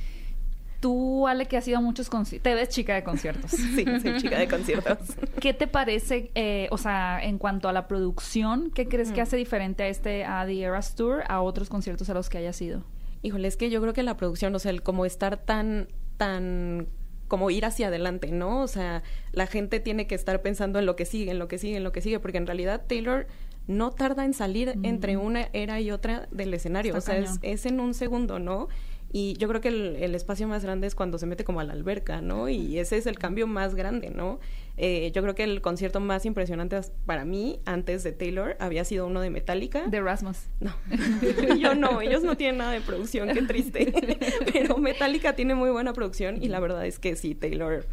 [0.80, 3.52] Tú, Ale, que has ido a muchos conciertos, te ves chica de conciertos.
[3.76, 4.98] Sí, soy chica de conciertos.
[5.40, 9.38] ¿Qué te parece, eh, o sea, en cuanto a la producción, qué crees que hace
[9.38, 12.84] diferente a este, a The Eras Tour, a otros conciertos a los que hayas ido?
[13.22, 16.90] Híjole, es que yo creo que la producción, o sea, el como estar tan, tan,
[17.34, 18.62] como ir hacia adelante, ¿no?
[18.62, 21.58] O sea, la gente tiene que estar pensando en lo que sigue, en lo que
[21.58, 23.26] sigue, en lo que sigue, porque en realidad Taylor
[23.66, 27.40] no tarda en salir entre una era y otra del escenario, Está o sea, es,
[27.42, 28.68] es en un segundo, ¿no?
[29.16, 31.64] Y yo creo que el, el espacio más grande es cuando se mete como a
[31.64, 32.50] la alberca, ¿no?
[32.50, 34.40] Y ese es el cambio más grande, ¿no?
[34.76, 39.06] Eh, yo creo que el concierto más impresionante para mí, antes de Taylor, había sido
[39.06, 39.86] uno de Metallica.
[39.86, 40.48] De Rasmus.
[40.60, 40.74] No,
[41.60, 43.94] yo no, ellos no tienen nada de producción, qué triste.
[44.52, 47.86] Pero Metallica tiene muy buena producción y la verdad es que sí, Taylor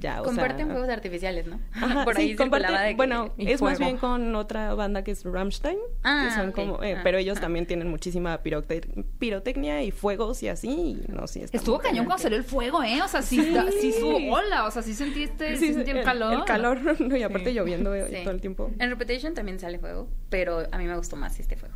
[0.00, 0.74] ya, o Comparten sea...
[0.74, 1.60] fuegos artificiales, ¿no?
[1.72, 5.02] Ajá, Por sí, ahí comparte- circulaba de que- bueno, es más bien con otra banda
[5.04, 6.54] que es Rammstein, Ah, que son ok.
[6.54, 7.42] como, eh, Ah, pero ellos ah.
[7.42, 12.22] también tienen muchísima pirote- pirotecnia y fuegos y así, y no, sí, Estuvo cañón cuando
[12.22, 13.00] salió el fuego, ¿eh?
[13.02, 13.54] O sea, sí, Sí.
[13.80, 16.32] sí estuvo hola, o sea, sí sentiste, sí, Sí, sentí el el- calor.
[16.34, 18.16] El calor, no, y aparte lloviendo eh, Sí.
[18.22, 18.70] todo el tiempo.
[18.78, 21.74] En Reputation también sale fuego, pero a mí me gustó más este fuego.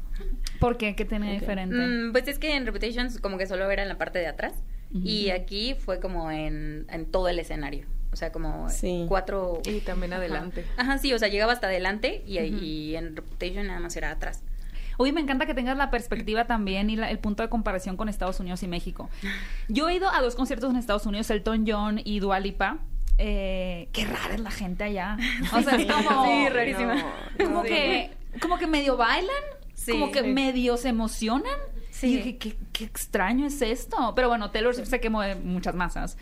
[0.61, 0.95] ¿Por qué?
[0.95, 1.41] ¿Qué tenía Ok.
[1.41, 1.75] diferente?
[1.77, 4.55] Mm, pues es que en Reputation como que solo era en la parte de atrás
[4.95, 7.87] y aquí fue como en, en todo el escenario.
[8.13, 9.07] O sea, como Sí.
[9.09, 9.61] cuatro...
[9.65, 10.67] Y también adelante.
[10.77, 14.43] Ajá, sí, o sea, llegaba hasta adelante y, y en Reputation nada más era atrás.
[14.99, 18.11] Oye, me encanta que tengas la perspectiva también y la- el punto de comparación con
[18.11, 19.09] Estados Unidos y México.
[19.69, 22.79] Yo he ido a dos conciertos en Estados Unidos, Elton John y Dua Lipa.
[23.19, 25.17] Eh, qué rara es la gente allá.
[25.55, 26.25] O sea, es como...
[26.27, 26.95] Sí, rarísima.
[26.97, 27.13] No,
[27.45, 27.69] Como Sí.
[27.69, 29.35] que, como que medio bailan,
[29.75, 29.93] Sí.
[29.93, 31.53] como que medio se emocionan.
[31.91, 32.09] Sí.
[32.09, 34.13] Y dije, ¿qué, qué extraño es esto.
[34.15, 36.17] Pero bueno, Taylor Swift se quemó de muchas masas.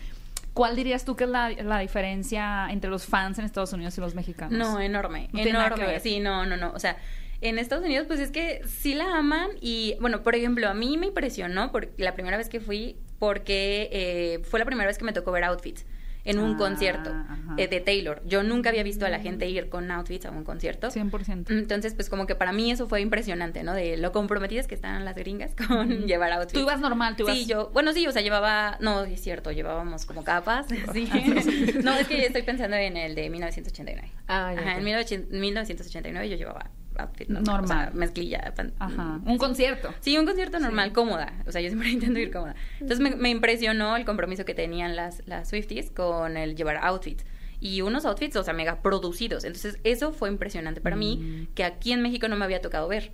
[0.55, 4.01] ¿Cuál dirías tú que es la, la diferencia entre los fans en Estados Unidos y
[4.01, 4.59] los mexicanos?
[4.59, 6.01] No, enorme, No enorme.
[6.01, 6.73] Sí, no, no, no.
[6.73, 6.97] O sea,
[7.41, 10.97] en Estados Unidos, pues es que sí la aman y, bueno, por ejemplo, a mí
[10.99, 15.05] me impresionó porque la primera vez que fui, porque eh, fue la primera vez que
[15.05, 15.87] me tocó ver outfits
[16.24, 17.54] en un Ah, concierto ajá.
[17.56, 18.22] eh, de Taylor.
[18.26, 20.88] Yo nunca había visto a la gente ir con outfits a un concierto.
[20.90, 21.50] 100%.
[21.50, 23.72] Entonces, pues como que para mí eso fue impresionante, ¿no?
[23.74, 26.52] De lo comprometidas que están las gringas con llevar outfits.
[26.52, 27.37] Tú ibas normal, tú ibas...
[27.37, 31.09] Sí, yo, bueno, sí, o sea, llevaba, no, es cierto, llevábamos como capas, sí.
[31.83, 34.12] no, es que estoy pensando en el de 1989.
[34.28, 37.64] Ah, ya, Ajá, en 1900 1989 yo llevaba outfit normal, Normal.
[37.64, 38.53] o sea, mezclilla.
[38.55, 39.20] pan- Ajá.
[39.24, 39.92] Un concierto.
[40.00, 41.33] Sí, un concierto normal, cómoda.
[41.46, 42.55] O sea, yo siempre intento ir cómoda.
[42.74, 47.24] Entonces me, me impresionó el compromiso que tenían las, las Swifties con el llevar outfits.
[47.62, 49.44] Y unos outfits, o sea, mega producidos.
[49.44, 53.12] Entonces, eso fue impresionante para mí, que aquí en México no me había tocado ver.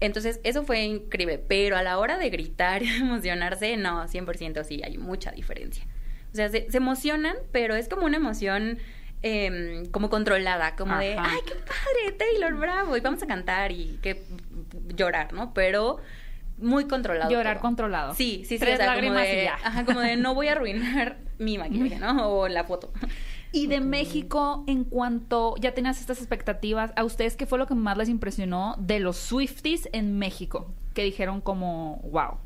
[0.00, 1.38] Entonces, eso fue increíble.
[1.48, 5.84] Pero a la hora de gritar y emocionarse, no, 100% sí, hay mucha diferencia.
[6.32, 8.78] O sea, se, se emocionan, pero es como una emoción
[9.22, 13.98] em, como controlada, como de, ay, qué padre, Taylor, bravo, y vamos a cantar y
[14.02, 14.24] que
[14.94, 15.52] llorar, ¿no?
[15.54, 15.98] Pero
[16.58, 17.30] muy controlado.
[17.30, 17.62] Llorar todo.
[17.62, 18.14] controlado.
[18.14, 18.58] Sí, sí, sí.
[18.58, 19.58] Tres o sea, como lágrimas de, y ya.
[19.62, 22.28] Ajá, como de no voy a arruinar mi maquillaje, ¿no?
[22.30, 22.92] O la foto.
[23.50, 27.74] Y de México, en cuanto ya tenías estas expectativas, ¿a ustedes qué fue lo que
[27.74, 30.70] más les impresionó de los Swifties en México?
[30.92, 32.36] Que dijeron como, wow,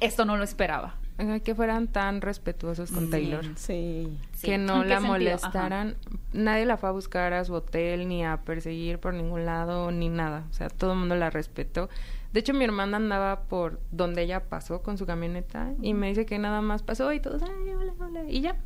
[0.00, 0.96] esto no lo esperaba.
[1.42, 3.44] Que fueran tan respetuosos con Taylor.
[3.56, 4.18] Sí.
[4.32, 4.46] Sí.
[4.46, 5.96] Que no ¿En qué la molestaran.
[6.32, 10.10] Nadie la fue a buscar a su hotel, ni a perseguir por ningún lado, ni
[10.10, 10.44] nada.
[10.50, 11.88] O sea, todo el mundo la respetó.
[12.34, 16.26] De hecho, mi hermana andaba por donde ella pasó con su camioneta y me dice
[16.26, 18.56] que nada más pasó y todos, ay, hola, hola, y ya.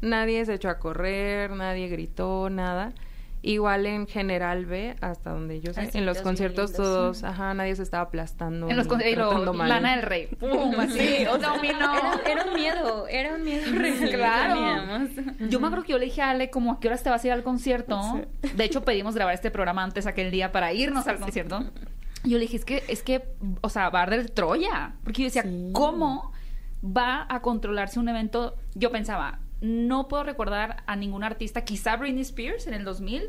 [0.00, 2.94] Nadie se echó a correr, nadie gritó, nada.
[3.42, 6.86] Igual en General B, hasta donde yo sé, en los conciertos lindos.
[6.86, 8.68] todos, ajá, nadie se estaba aplastando.
[8.68, 9.68] En los ni con- y lo- tratando mal.
[9.70, 10.26] Lana del Rey.
[10.38, 10.74] ¡Pum!
[10.78, 11.94] Así, dominó.
[11.94, 14.54] Era, era un miedo, era un miedo que Claro.
[14.54, 15.10] teníamos.
[15.50, 17.24] Yo me acuerdo que yo le dije a Ale como a qué horas te vas
[17.24, 17.98] a ir al concierto.
[18.54, 21.64] De hecho, pedimos grabar este programa antes aquel día para irnos al concierto.
[22.24, 23.24] Yo le dije, es que, es que,
[23.62, 24.96] o sea, va a arder Troya.
[25.02, 25.70] Porque yo decía, Sí.
[25.72, 26.32] ¿cómo
[26.84, 28.56] va a controlarse un evento?
[28.74, 33.22] Yo pensaba, no puedo recordar a ningún artista, quizá Britney Spears en el 2000,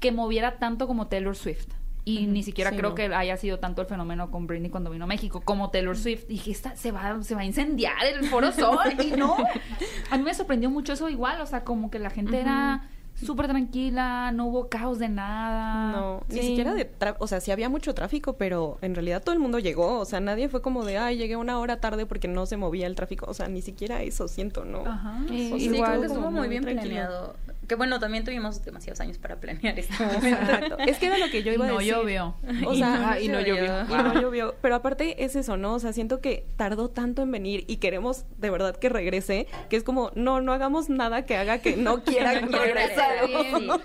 [0.00, 1.68] que moviera tanto como Taylor Swift.
[2.06, 2.94] Y ni siquiera Sí, creo no.
[2.94, 6.26] que haya sido tanto el fenómeno con Britney cuando vino a México como Taylor Swift.
[6.26, 8.78] Dije, esta se va, se va a incendiar el Foro Sol.
[9.02, 9.36] y no.
[10.10, 11.40] A mí me sorprendió mucho eso igual.
[11.40, 12.90] O sea, como que la gente era
[13.22, 15.92] súper tranquila, no hubo caos de nada.
[15.92, 19.32] No, ni siquiera de tra- o sea, sí había mucho tráfico, pero en realidad todo
[19.34, 22.28] el mundo llegó, o sea, nadie fue como de, ay, llegué una hora tarde porque
[22.28, 24.84] no se movía el tráfico, o sea, ni siquiera eso siento, ¿no?
[24.86, 25.24] Ajá.
[25.28, 26.88] Sí, O sea, sí, igual creo que como estuvo muy muy bien tranquilo.
[26.94, 27.36] planeado.
[27.68, 30.26] Que bueno, también tuvimos demasiados años para planear este momento.
[30.26, 30.78] Exacto.
[30.78, 31.94] Es que era lo que yo Y iba a no decir.
[31.94, 32.34] llovió.
[32.66, 33.64] O Y sea, no- y no llovió.
[33.88, 34.54] Y no llovió.
[34.60, 35.74] Pero aparte es eso, ¿no?
[35.74, 39.76] O sea, siento que tardó tanto en venir y queremos de verdad que regrese, que
[39.76, 43.28] es como, no, no hagamos nada que haga que no quiera regresar.
[43.28, 43.80] regresar,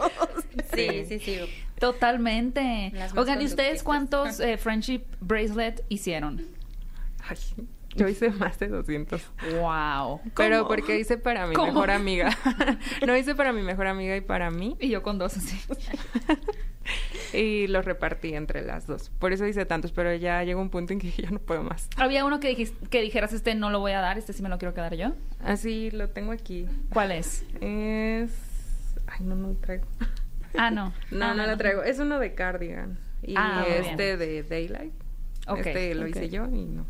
[0.74, 1.40] Sí, sí, sí.
[1.80, 2.92] Totalmente.
[3.16, 6.46] Oigan, ¿y ustedes cuántos eh, friendship bracelet hicieron?
[7.28, 7.38] Ay,
[7.96, 9.22] yo hice más de 200.
[9.60, 10.22] Wow.
[10.36, 11.68] Pero porque hice para mi ¿Cómo?
[11.74, 12.30] mejor amiga.
[13.08, 14.76] no hice para mi mejor amiga y para mí.
[14.80, 15.60] Y yo con dos así.
[17.34, 19.12] Y los repartí entre las dos.
[19.20, 21.88] Por eso hice tantos, pero ya llegó un punto en que ya no puedo más.
[21.98, 24.50] Había uno que, dijis- que dijeras, este no lo voy a dar, este sí me
[24.50, 25.14] lo quiero quedar yo.
[25.44, 26.66] Así lo tengo aquí.
[26.92, 27.46] ¿Cuál es?
[27.62, 28.32] Es.
[29.06, 29.86] Ay, no, no lo traigo.
[30.58, 30.92] Ah, no.
[31.12, 31.84] No, Ah, no lo traigo.
[31.84, 32.98] Es uno de Cardigan.
[33.22, 34.94] Y Ah, este de Daylight.
[35.48, 36.88] Ok, este lo hice yo y no.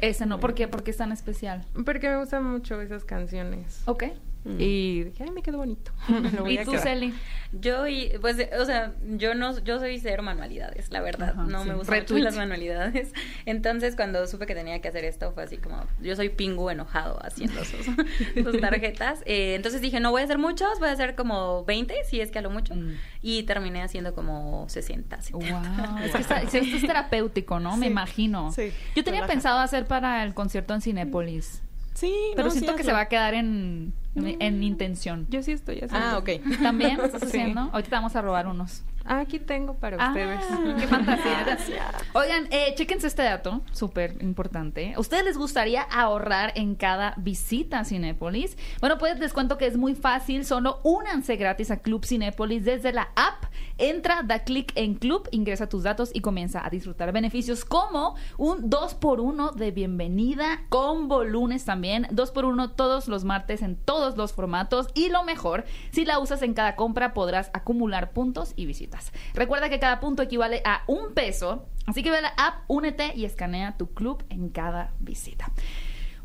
[0.00, 0.40] Ese no.
[0.40, 0.68] ¿Por qué?
[0.68, 1.64] Porque es tan especial.
[1.84, 3.82] Porque me gustan mucho esas canciones.
[3.86, 4.04] Ok.
[4.44, 4.56] Mm.
[4.60, 5.90] Y dije, ay, me quedó bonito.
[6.08, 6.72] Me lo voy ¿Y a tú.
[6.76, 7.14] Celi?
[7.52, 11.62] Yo y pues o sea, yo no yo soy cero manualidades, la verdad, Ajá, no
[11.62, 11.68] sí.
[11.68, 13.12] me gustan mucho las manualidades.
[13.46, 17.18] Entonces, cuando supe que tenía que hacer esto fue así como yo soy pingu enojado
[17.24, 17.86] haciendo sus,
[18.44, 19.22] sus tarjetas.
[19.24, 22.30] Eh, entonces dije, no voy a hacer muchos, voy a hacer como 20, si es
[22.32, 22.74] que a lo mucho.
[22.74, 22.94] Mm.
[23.22, 25.60] Y terminé haciendo como 60, 70.
[25.60, 25.98] Wow.
[26.04, 27.76] Es que está- esto es terapéutico, ¿no?
[27.76, 28.50] Me imagino.
[28.52, 29.32] sí, Yo tenía relaja.
[29.32, 31.62] pensado hacer para el concierto en Cinépolis.
[31.94, 35.26] Sí, Pero no, sí, siento que se va a quedar en, en, en intención.
[35.30, 35.96] Yo sí estoy haciendo.
[35.98, 36.28] Ah, ok.
[36.62, 37.26] ¿También estás Sí.
[37.28, 37.60] haciendo?
[37.72, 38.82] Ahorita te vamos a robar unos.
[39.06, 40.40] Ah, aquí tengo para Ah, ustedes.
[40.80, 41.90] qué fantasía.
[42.14, 44.94] Oigan, eh, chéquense este dato, súper importante.
[44.96, 48.56] ¿A ustedes les gustaría ahorrar en cada visita a Cinépolis?
[48.80, 50.46] Bueno, pues les cuento que es muy fácil.
[50.46, 53.44] Solo únanse gratis a Club Cinépolis desde la app.
[53.76, 58.70] Entra, da clic en Club, ingresa tus datos y comienza a disfrutar beneficios como un
[58.70, 65.08] 2x1 de bienvenida, combo lunes también, 2x1 todos los martes en todos los formatos y
[65.08, 68.93] lo mejor, si la usas en cada compra podrás acumular puntos y visitas.
[69.34, 73.12] Recuerda que cada punto equivale a un peso, así que ve a la app, únete
[73.14, 75.50] y escanea tu club en cada visita.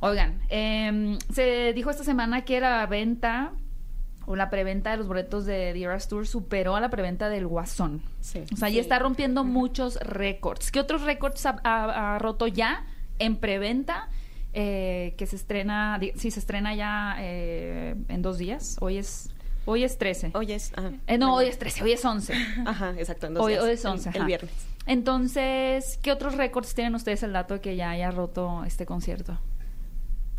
[0.01, 3.51] Oigan, em, se dijo esta semana que la venta
[4.25, 7.47] o la preventa de los boletos de The Eras Tour superó a la preventa del
[7.47, 8.01] Guasón.
[8.21, 8.43] Sí.
[8.53, 10.71] O sea, ya está rompiendo muchos récords.
[10.71, 12.85] ¿Qué otros récords ha, ha- ha roto ya
[13.17, 14.07] en preventa?
[14.53, 18.77] Eh, que se estrena, sí, se estrena ya eh, en dos días.
[18.81, 19.33] Hoy es,
[19.65, 20.31] hoy es 13.
[20.33, 20.71] Oye, es...
[20.77, 22.33] ah, Eh, no, hoy es 13, hoy es 11.
[22.65, 23.27] Ajá, exacto.
[23.27, 23.63] en dos Hoy, días.
[23.63, 24.09] hoy es El- 11.
[24.09, 24.25] El, ajá.
[24.25, 24.51] viernes.
[24.85, 29.39] Entonces, ¿qué otros récords tienen ustedes el dato de que ya haya roto este concierto?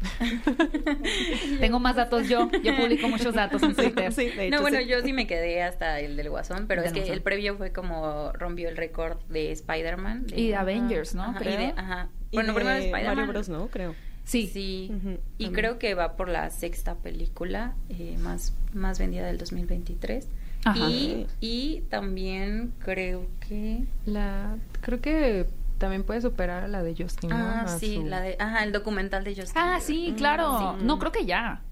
[1.61, 2.50] Tengo más datos yo.
[2.62, 4.12] Yo publico muchos datos en Twitter.
[4.12, 4.87] Sí, de hecho, No, bueno, sí.
[4.87, 8.33] yo sí me quedé hasta el del Guasón, pero es que el previo fue como
[8.33, 10.26] rompió el récord de Spider-Man.
[10.26, 11.22] de- Y de Avengers, ¿no?
[11.24, 11.59] Ajá, y Creo.
[11.59, 12.09] de- ajá.
[12.30, 13.16] Y Bueno, de primero de Spider-Man.
[13.16, 13.68] Mario Bros, ¿no?
[13.68, 13.94] Creo.
[14.24, 14.46] Sí.
[14.46, 14.90] Sí.
[15.38, 15.52] Y también.
[15.52, 20.28] creo que va por la sexta película eh, más, más vendida del 2023.
[20.64, 20.78] Ajá.
[20.88, 23.85] Y, y también creo que...
[24.06, 25.46] La, creo que
[25.78, 27.33] también puede superar a la de Justin.
[27.33, 28.37] Ah, sí, su- la de...
[28.38, 29.54] Ajá, el documental de Justin.
[29.56, 29.83] Ah, Bieber.
[29.83, 30.76] sí, claro.
[30.78, 30.85] Sí.
[30.85, 31.62] No, creo que ya.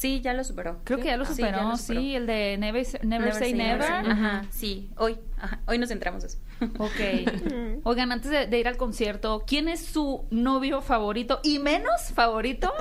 [0.00, 0.80] Sí, ya lo superó.
[0.84, 1.58] Creo que ya lo Sí, superó.
[1.58, 3.82] ya lo Sí, el de Never, Never, Say Never.
[3.82, 4.88] Ajá, sí.
[4.96, 6.38] Hoy, ajá, hoy nos centramos eso.
[6.78, 7.80] Ok.
[7.84, 12.72] Oigan, antes de, de ir al concierto, ¿quién es su novio favorito y menos favorito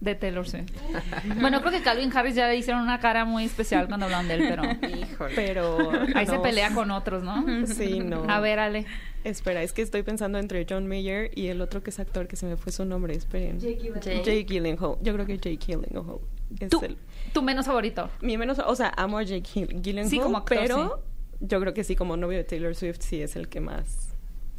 [0.00, 0.72] de Taylor Swift?
[1.40, 4.34] Bueno, creo que Calvin Harris ya le hicieron una cara muy especial cuando hablan de
[4.34, 5.34] él, pero Híjole.
[5.36, 5.92] Pero...
[6.16, 7.68] ahí se pelea con otros, ¿no?
[7.68, 8.24] Sí, no.
[8.28, 8.84] A ver, Ale.
[9.22, 12.34] Espera, es que estoy pensando entre John Mayer y el otro que es actor que
[12.34, 13.14] se me fue su nombre.
[13.14, 13.60] Esperen.
[13.60, 13.92] Jake.
[14.02, 14.96] Jake Gyllenhaal.
[15.02, 16.18] Yo creo que Jake Gyllenhaal
[16.60, 16.96] es ¿Tú, el...
[17.32, 18.10] tu menos favorito.
[18.20, 18.58] Mi menos...
[18.60, 21.02] O sea, amo a Jake Gyll- Gyllenhaal, Sí, como actor, pero
[21.40, 24.08] yo creo que sí, como novio de Taylor Swift, sí es el que más...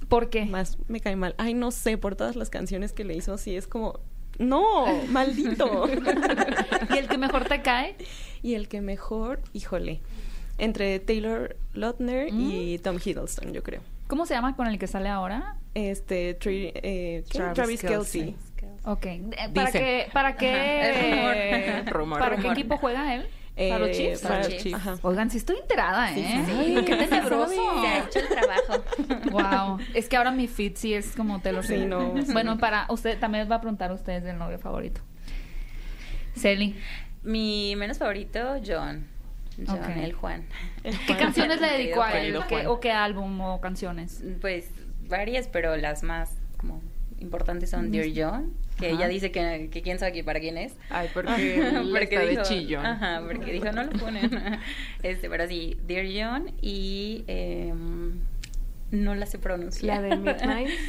[0.08, 0.46] ¿Por qué?
[0.46, 1.36] Más me cae mal.
[1.38, 4.00] Ay, no sé, por todas las canciones que le hizo, sí es como...
[4.40, 4.86] ¡No!
[5.10, 5.88] ¡Maldito!
[6.94, 7.96] ¿Y el que mejor te cae?
[8.42, 10.00] y el que mejor, híjole,
[10.58, 12.82] entre Taylor Lautner y Mm.
[12.82, 13.82] Tom Hiddleston, yo creo.
[14.08, 15.58] ¿Cómo se llama con el que sale ahora?
[15.76, 17.24] Este, Tri- eh.
[17.32, 18.20] Travis Travis, Kelce.
[18.20, 18.36] Kelce.
[18.92, 19.06] Ok.
[19.06, 19.22] Eh,
[19.54, 19.82] ¿Para Dicen.
[19.84, 21.94] qué, para qué, Ajá, es rumor.
[21.94, 22.58] Rumor, ¿para qué rumor.
[22.58, 23.28] equipo juega él?
[23.56, 24.22] Eh, ¿Para los Chiefs?
[24.22, 24.64] para Los los Chiefs.
[24.64, 24.88] Chiefs.
[24.88, 25.00] Ajá.
[25.02, 26.16] Oigan, sí estoy enterada, ¿eh?
[26.16, 26.52] sí, sí.
[26.78, 27.82] Ay, qué tenebroso.
[27.82, 28.84] Se ha hecho el trabajo.
[29.32, 29.80] Wow.
[29.94, 32.32] Es que ahora mi fit sí es como te lo Sí, no, sí.
[32.34, 35.02] Bueno, para usted también les va a preguntar a ustedes del novio favorito.
[36.36, 36.76] Celi,
[37.24, 39.06] Mi menos favorito, John.
[39.68, 39.90] John, Ok.
[39.98, 40.46] el Juan.
[41.06, 42.40] ¿qué canciones le dedicó a él?
[42.48, 44.24] ¿Qué- ¿O qué álbum o canciones?
[44.40, 44.70] Pues
[45.10, 46.82] varias, pero las más como
[47.20, 48.96] importantes son Dear John, que Ajá.
[48.96, 50.74] ella dice que, que quién sabe aquí para quién es.
[50.90, 52.86] Ay, porque está de chillón.
[52.86, 54.32] Ajá, porque dijo, no lo ponen.
[55.04, 58.20] este, pero sí, Dear John y em,
[58.92, 60.02] no la sé pronunciar.
[60.02, 60.70] La de Midnight.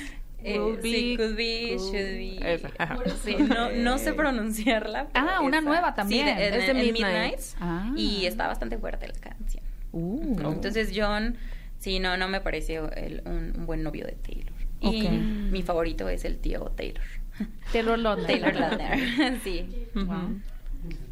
[0.43, 2.55] Eh, sí, be, could be, could- should be.
[2.55, 2.97] Esa, ajá.
[3.23, 5.09] Sí, no, no sé pronunciarla.
[5.13, 5.69] Ah, una esa.
[5.69, 6.29] nueva también.
[6.29, 6.95] Sí, de- Es de en Midnight.
[7.05, 7.57] Midnights.
[7.61, 7.93] Ah.
[7.95, 9.63] Y está bastante fuerte la canción.
[9.93, 10.51] Uh.
[10.51, 11.37] Entonces John,
[11.79, 14.53] sí, no, no me pareció el- un, un buen novio de Taylor.
[14.81, 15.13] Y Ok.
[15.53, 17.05] mi favorito es el tío Taylor.
[17.73, 18.27] Taylor Lautner.
[18.27, 19.87] Taylor Lautner, sí.
[19.95, 20.41] Wow.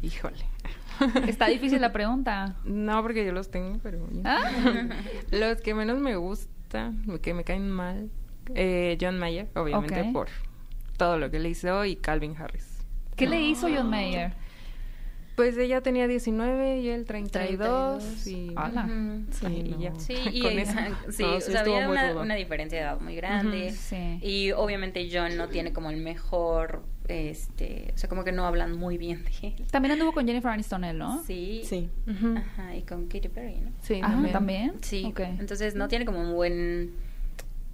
[0.01, 0.45] Híjole.
[1.27, 2.55] Está difícil la pregunta.
[2.63, 4.07] No, porque yo los tengo, pero...
[4.23, 4.41] ¿Ah?
[5.31, 8.09] Los que menos me gustan, que me caen mal,
[8.55, 10.27] eh, John Mayer, obviamente por
[10.97, 12.85] todo lo que le hizo, y Calvin Harris.
[13.15, 14.33] ¿Qué le hizo John Mayer?
[15.39, 18.03] Pues ella tenía 19 y él 32.
[18.03, 18.27] 32.
[18.27, 18.51] Y...
[18.57, 18.83] Ala.
[18.83, 19.23] Ujú.
[19.31, 19.79] Sí, y no.
[19.79, 19.95] ya.
[19.97, 20.73] Sí, y Con eso.
[21.11, 23.71] sí, No, o sea, había una, diferencia de edad muy grande.
[23.71, 24.19] Sí.
[24.21, 28.77] Y obviamente John no tiene como el mejor, este, o sea, como que no hablan
[28.77, 29.65] muy bien de él.
[29.71, 31.23] También anduvo con Jennifer Aniston, él, ¿no?
[31.23, 31.61] Sí.
[31.63, 31.89] Sí.
[32.35, 33.71] Ajá, y con Katy Perry, ¿no?
[33.81, 34.33] Sí, Ah, también.
[34.33, 34.73] ¿también?
[34.81, 35.05] Sí.
[35.05, 35.21] Ok.
[35.21, 36.91] Entonces no tiene como un buen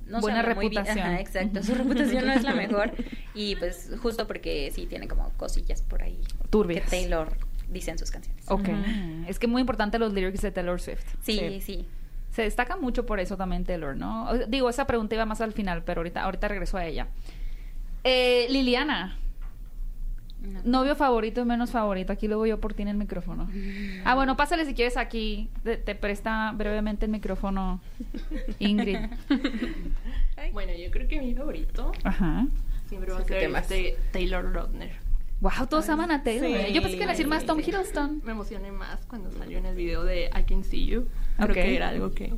[0.06, 1.00] no Buena reputación.
[1.00, 1.64] Ajá, exacto.
[1.64, 2.92] Su reputación no es la mejor.
[3.34, 6.20] Y pues justo porque sí tiene como cosillas por ahí.
[6.52, 6.84] Turbias.
[6.84, 7.36] Que Taylor
[7.70, 8.44] dice en sus canciones.
[8.50, 8.62] Ok.
[8.70, 9.26] Ujú.
[9.28, 11.04] Es que muy importante los lyrics de Taylor Swift.
[11.22, 11.62] Sí, Sí.
[11.62, 11.86] sí.
[12.32, 14.30] Se destaca mucho por eso también Taylor, ¿no?
[14.50, 17.08] Digo, esa pregunta iba más al final, pero ahorita, ahorita regreso a ella.
[18.04, 19.18] Eh, Liliana,
[20.42, 20.60] No.
[20.82, 22.12] novio favorito y menos favorito.
[22.14, 23.50] Aquí luego yo por ti en el micrófono.
[24.04, 25.50] Ah, bueno, pásale si quieres aquí.
[25.64, 27.80] Te, te presta brevemente el micrófono
[28.60, 28.98] Ingrid.
[30.54, 32.46] Bueno, yo creo que mi favorito Ajá.
[32.88, 33.20] siempre va
[33.60, 33.64] a
[34.12, 34.92] Taylor Lautner.
[35.42, 36.48] Wow, todos aman a Taylor.
[36.48, 36.74] sí, ¿eh?
[36.74, 37.60] Yo pensé que iban a decir más Tom.
[37.60, 38.22] Hiddleston.
[38.24, 41.08] Me emocioné más cuando salió en el video de I Can See You.
[41.38, 41.54] Creo Ok.
[41.54, 42.34] que era algo que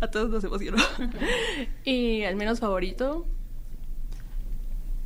[0.00, 0.76] a todos nos emocionó.
[1.84, 3.24] y el menos favorito,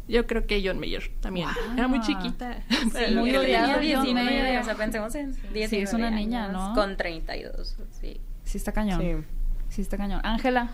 [0.09, 1.47] yo creo que John Mayer también.
[1.49, 1.75] Wow.
[1.77, 2.63] Era muy chiquita.
[2.71, 3.33] Sí, muy.
[3.33, 3.47] John
[3.81, 4.61] 19, Mayer.
[4.61, 6.75] o sea, pensemos en 19 Sí, es una niña, años, ¿no?
[6.75, 8.21] Con 32, sí.
[8.45, 9.01] Sí, está cañón.
[9.01, 9.15] Sí,
[9.69, 9.83] Sí.
[9.83, 10.21] está cañón.
[10.25, 10.73] Ángela,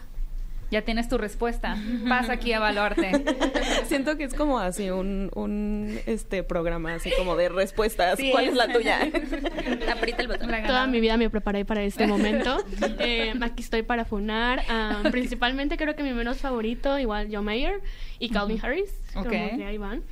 [0.70, 1.76] ya tienes tu respuesta.
[2.09, 3.11] Pasa aquí a evaluarte.
[3.87, 8.18] Siento que es como así un, un este programa así como de respuestas.
[8.18, 8.50] Sí, ¿Cuál es.
[8.50, 8.98] es la tuya?
[9.92, 10.50] Aprieta el botón.
[10.66, 12.59] Toda mi vida me preparé para este momento.
[12.98, 14.62] Eh, aquí estoy para funar.
[14.68, 17.81] Ah, principalmente creo que mi menos favorito, igual John Mayer
[18.18, 18.90] y Calvin Harris.
[19.14, 19.26] Ok.
[19.26, 20.02] Como que ahí van.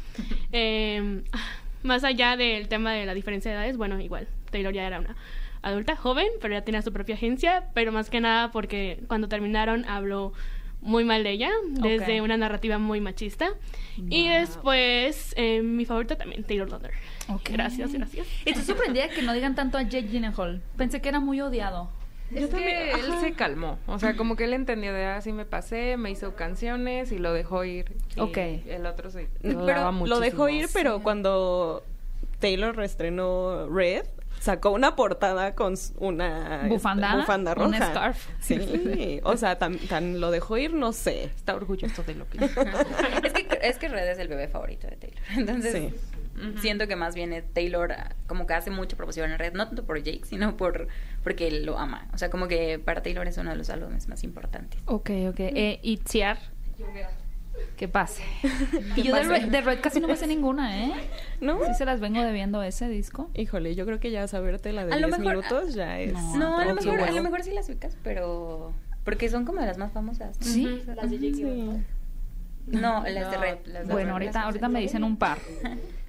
[0.52, 1.22] Eh,
[1.82, 5.14] más allá del tema de la diferencia de edades, bueno, igual, Taylor ya era una
[5.64, 9.84] adulta, joven, pero ya tenía su propia agencia, pero más que nada porque cuando terminaron
[9.86, 10.32] habló
[10.80, 13.48] muy mal de ella, desde una narrativa muy machista.
[13.96, 16.92] Y después, eh, mi favorito también, Taylor Lautner.
[17.28, 17.48] Ok.
[17.52, 18.26] Gracias, gracias.
[18.44, 20.60] Estoy sorprendida que no digan tanto a Jake Gyllenhaal.
[20.76, 21.88] Pensé que era muy odiado.
[22.34, 23.78] Es que él se calmó.
[23.86, 27.32] O sea, como que él entendió de así me pasé, me hizo canciones y lo
[27.32, 27.96] dejó ir.
[28.16, 28.36] Y Ok.
[28.36, 31.82] El otro se lo daba Pero lo dejó ir, pero cuando
[32.40, 34.06] Taylor reestrenó Red,
[34.44, 37.16] sacó una portada con una ¿Bufanda?
[37.16, 37.90] bufanda Un roja.
[37.90, 38.28] scarf.
[38.40, 41.24] Sí, o sea, tan, tan lo dejó ir, no sé.
[41.24, 42.60] Está orgulloso de lo que hizo.
[42.60, 45.20] es que es que Red es el bebé favorito de Taylor.
[45.36, 46.54] Entonces, Sí.
[46.60, 47.94] siento que más bien Taylor
[48.26, 50.88] como que hace mucha promoción en Red, no tanto por Jake, sino por
[51.22, 52.08] porque él lo ama.
[52.12, 54.78] O sea, como que para Taylor es uno de los álbumes más importantes.
[54.86, 55.40] Ok, ok.
[55.40, 56.38] Eh, ¿Y Tiar?
[57.76, 58.22] Que pase.
[58.96, 59.24] Y yo de?
[59.24, 60.92] Red, de Red casi no me sé ninguna, ¿eh?
[61.40, 61.58] ¿No?
[61.64, 63.30] Sí se las vengo debiendo ese disco.
[63.34, 66.12] Híjole, yo creo que ya saberte la de A lo 10 mejor- minutos ya es.
[66.12, 67.16] No, No, a lo mejor, a vuelo.
[67.16, 68.72] lo mejor sí las ubicas, pero
[69.04, 70.38] porque son como de las más famosas.
[70.40, 70.46] ¿no?
[70.46, 70.82] ¿Sí?
[70.94, 71.44] Las de Sí.
[72.66, 73.58] No, las de Red.
[73.66, 74.12] las de Bueno, Red.
[74.28, 75.38] ahorita, ahorita me dicen un par.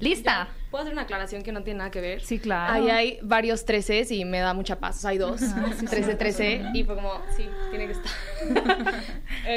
[0.00, 0.48] ¿Lista?
[0.70, 2.20] ¿Puedo hacer una aclaración que no tiene nada que ver?
[2.20, 2.72] Sí, claro.
[2.74, 4.98] Ahí hay varios 13 y me da mucha paz.
[4.98, 5.40] O sea, hay dos.
[5.42, 6.16] Ah, sí, 13, sí.
[6.18, 6.62] 13.
[6.74, 8.12] Y fue como, sí, tiene que estar.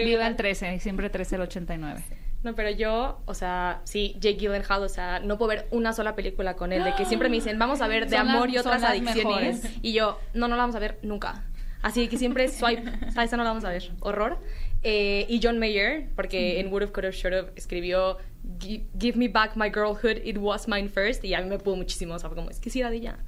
[0.06, 2.02] Viva el 13, siempre 13 el 89.
[2.44, 6.16] No, pero yo, o sea, sí, Jake Gyllenhaal, o sea, no puedo ver una sola
[6.16, 6.84] película con él.
[6.84, 9.16] De que siempre me dicen, vamos a ver de Son amor las- y otras adicciones.
[9.62, 9.78] mejores.
[9.84, 11.44] Y yo, no, no la vamos a ver nunca.
[11.84, 12.84] Así que siempre swipe,
[13.16, 13.92] a esa no la vamos a ver.
[14.00, 14.40] Horror.
[14.84, 18.24] Eh, y John Mayer, porque en Would Have, Could Have, Should Have escribió "Gi-
[18.60, 21.24] Give me back my girlhood, it was mine first.
[21.24, 22.98] Y a mí me pudo muchísimo, o sea, fue como, es que sí era de
[22.98, 23.20] ella.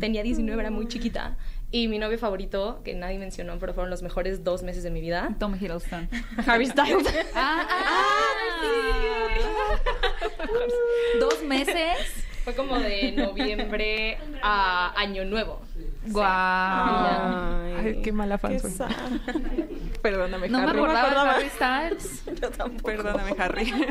[0.00, 1.36] Tenía 19, era muy chiquita.
[1.70, 5.00] Y mi novio favorito, que nadie mencionó, pero fueron los mejores dos meses de mi
[5.00, 6.08] vida, Tom Hiddleston.
[6.46, 7.06] Harry Styles.
[7.34, 8.34] Ah, ah,
[11.20, 12.24] Dos meses.
[12.44, 15.62] Fue como de noviembre a Año Nuevo.
[16.06, 17.78] Guau.
[17.78, 18.70] Ay, qué mala fan soy.
[18.70, 18.90] sad.
[20.02, 20.78] Perdóname, No me Harry.
[20.78, 22.24] acordaba de Harry Styles.
[22.40, 22.84] Yo tampoco.
[22.84, 23.72] Perdóname, Harry.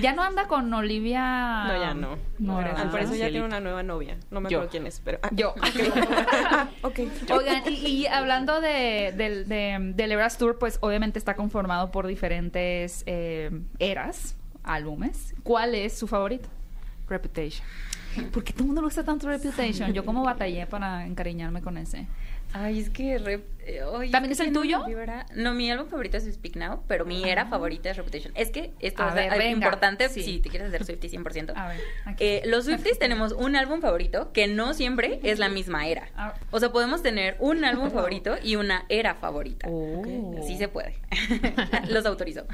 [0.00, 1.64] Ya no anda con Olivia.
[1.66, 2.18] No, ya no.
[2.38, 2.58] No.
[2.58, 4.16] Al parecer ya tiene una nueva novia.
[4.30, 4.58] No me Yo.
[4.58, 5.18] acuerdo quién es, pero...
[5.22, 5.54] ah, Yo.
[5.60, 7.00] Ah, ok.
[7.32, 12.06] Oigan, y, y hablando de, del- de, del Eras Tour, pues obviamente está conformado por
[12.06, 13.50] diferentes eh,
[13.80, 15.34] eras, álbumes.
[15.42, 16.48] ¿Cuál es su favorito?
[17.08, 17.66] Reputation.
[18.32, 19.92] ¿Por qué todo el mundo le gusta tanto Reputation?
[19.92, 22.06] Yo como batallé para encariñarme con ese.
[22.54, 23.18] Ay, es que...
[23.20, 24.82] rep- eh, ¿También es que el tiene tuyo?
[25.34, 28.32] No, mi álbum favorito es Speak Now, pero mi era favorita es Reputation.
[28.34, 30.22] Es que esto A es ver, venga, importante sí.
[30.22, 31.52] si te quieres hacer Swiftie 100%.
[31.54, 31.80] A ver.
[32.18, 36.08] Eh, los Swifties tenemos un álbum favorito que no siempre es la misma era.
[36.16, 36.32] Ah.
[36.50, 39.68] O sea, podemos tener un álbum favorito y una era favorita.
[39.70, 40.34] Oh.
[40.46, 40.94] Sí se puede.
[41.90, 42.46] Los autorizo.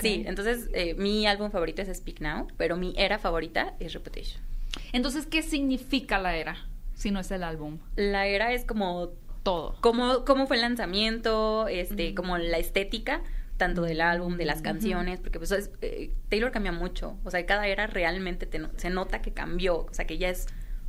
[0.00, 4.42] Sí, entonces eh, mi álbum favorito es Speak Now, pero mi era favorita es Reputation.
[4.92, 6.56] Entonces, ¿qué significa la era?
[6.94, 7.78] Si no es el álbum.
[7.96, 9.10] La era es como
[9.42, 9.76] Todo.
[9.80, 13.22] cómo, cómo fue el lanzamiento, este, como la estética,
[13.60, 17.44] tanto del álbum, de las canciones, porque pues es, eh, Taylor cambia mucho, o sea,
[17.44, 20.46] cada era realmente te se nota que cambió, o sea, que ya es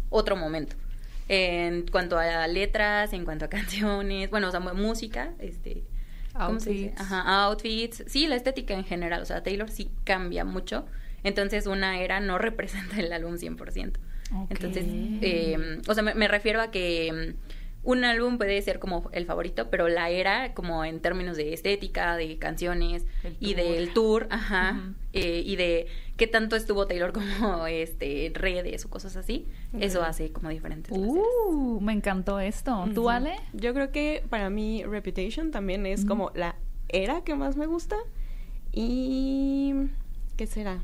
[0.09, 0.77] otro momento.
[1.27, 5.84] En cuanto a letras, en cuanto a canciones, bueno, o sea, música, este,
[6.34, 6.86] ¿cómo se dice?
[6.89, 7.01] Outfits.
[7.01, 10.86] Ajá, outfits, sí, la estética en general, o sea, Taylor sí cambia mucho,
[11.24, 13.97] entonces una era no representa el álbum 100%.
[14.34, 14.51] Ok.
[14.51, 17.51] Entonces, eh, o sea, me, me refiero a que mm,
[17.84, 22.15] un álbum puede ser como el favorito, pero la era, como en términos de estética,
[22.15, 23.05] de canciones
[23.39, 28.89] y del tour, ajá, eh, y de qué tanto estuvo Taylor como este redes o
[28.89, 29.47] cosas así,
[29.80, 30.95] eso hace como diferentes.
[30.95, 32.88] Uh, me encantó esto.
[32.93, 33.36] ¿Tú, Ale?
[33.53, 36.55] Yo creo que para mí Reputation también es como la
[36.88, 37.97] era que más me gusta.
[38.72, 39.74] Y...
[40.38, 40.82] ¿Qué será?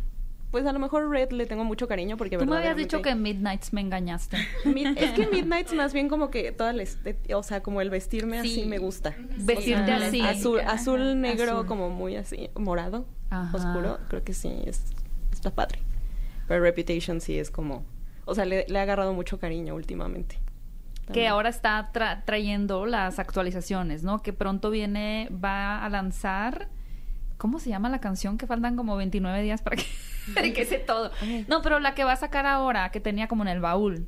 [0.51, 3.09] Pues a lo mejor Red le tengo mucho cariño porque Tú me habías dicho que
[3.09, 4.37] en Midnights me engañaste.
[4.65, 7.89] Mid- es que Midnight's más bien como que toda la estética, o sea, como el
[7.89, 8.51] vestirme Sí.
[8.61, 9.13] así me gusta.
[9.37, 10.21] Vestirte O sea, así.
[10.21, 11.65] Azul, azul negro, Azul.
[11.65, 13.55] como muy así, morado, Ajá.
[13.57, 13.99] oscuro.
[14.07, 14.83] Creo que sí, es,
[15.33, 15.79] está padre.
[16.47, 17.83] Pero Reputation sí es como...
[18.23, 20.39] O sea, le, le ha agarrado mucho cariño últimamente.
[21.11, 24.21] que ahora está tra- trayendo las actualizaciones, ¿no?
[24.21, 26.67] Que pronto viene, va a lanzar,
[27.38, 28.38] ¿cómo se llama la canción?
[28.38, 29.85] Que faltan como 29 días para que,
[30.35, 31.11] para que sé todo.
[31.47, 34.07] No, pero la que va a sacar ahora, que tenía como en el baúl,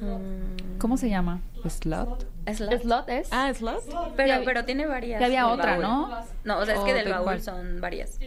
[0.00, 0.78] Mm.
[0.78, 1.42] ¿cómo se llama?
[1.68, 2.26] Slot.
[2.50, 2.80] Slot.
[2.80, 3.28] ¿Slot es?
[3.30, 3.82] Ah, Slot.
[4.16, 5.18] Pero, Ya pero tiene varias.
[5.18, 5.82] que había del otra, baúl.
[5.82, 6.08] ¿no?
[6.44, 7.42] No, o sea, es ¿O que del de baúl cuál?
[7.42, 8.18] son varias.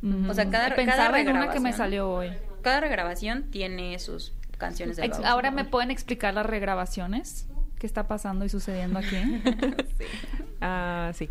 [0.00, 0.30] Mm.
[0.30, 1.76] O sea, cada- Pensaba cada en una que me regrabación.
[1.76, 2.32] salió hoy.
[2.62, 5.24] Cada regrabación tiene sus canciones del baúl.
[5.26, 7.46] ahora me pueden explicar las regrabaciones.
[7.78, 9.16] ¿Qué está pasando y sucediendo aquí?
[10.62, 11.28] Ah, sí.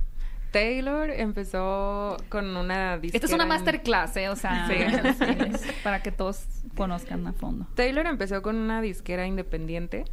[0.54, 3.18] Taylor empezó con una disquera.
[3.18, 4.30] Esta es una masterclass, ¿eh?
[4.30, 5.68] O sea, Sí.
[5.84, 6.46] para que todos
[6.78, 7.68] conozcan a fondo.
[7.74, 10.06] Taylor empezó con una disquera independiente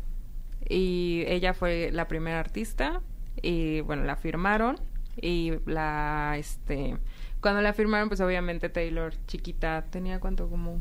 [0.66, 3.02] y ella fue la primera artista
[3.42, 4.80] y bueno, la firmaron
[5.20, 6.96] y la este
[7.40, 10.80] cuando la firmaron pues obviamente Taylor chiquita tenía cuánto como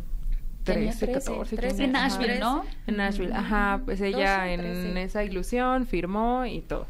[0.63, 1.67] Tenía 13, 13, 14, 13.
[1.67, 1.83] 15.
[1.83, 1.91] En.
[1.91, 2.65] Nashville, ¿no?
[2.87, 5.01] En Nashville, ajá, pues ella 12, en 13.
[5.03, 6.87] esa ilusión firmó y todo.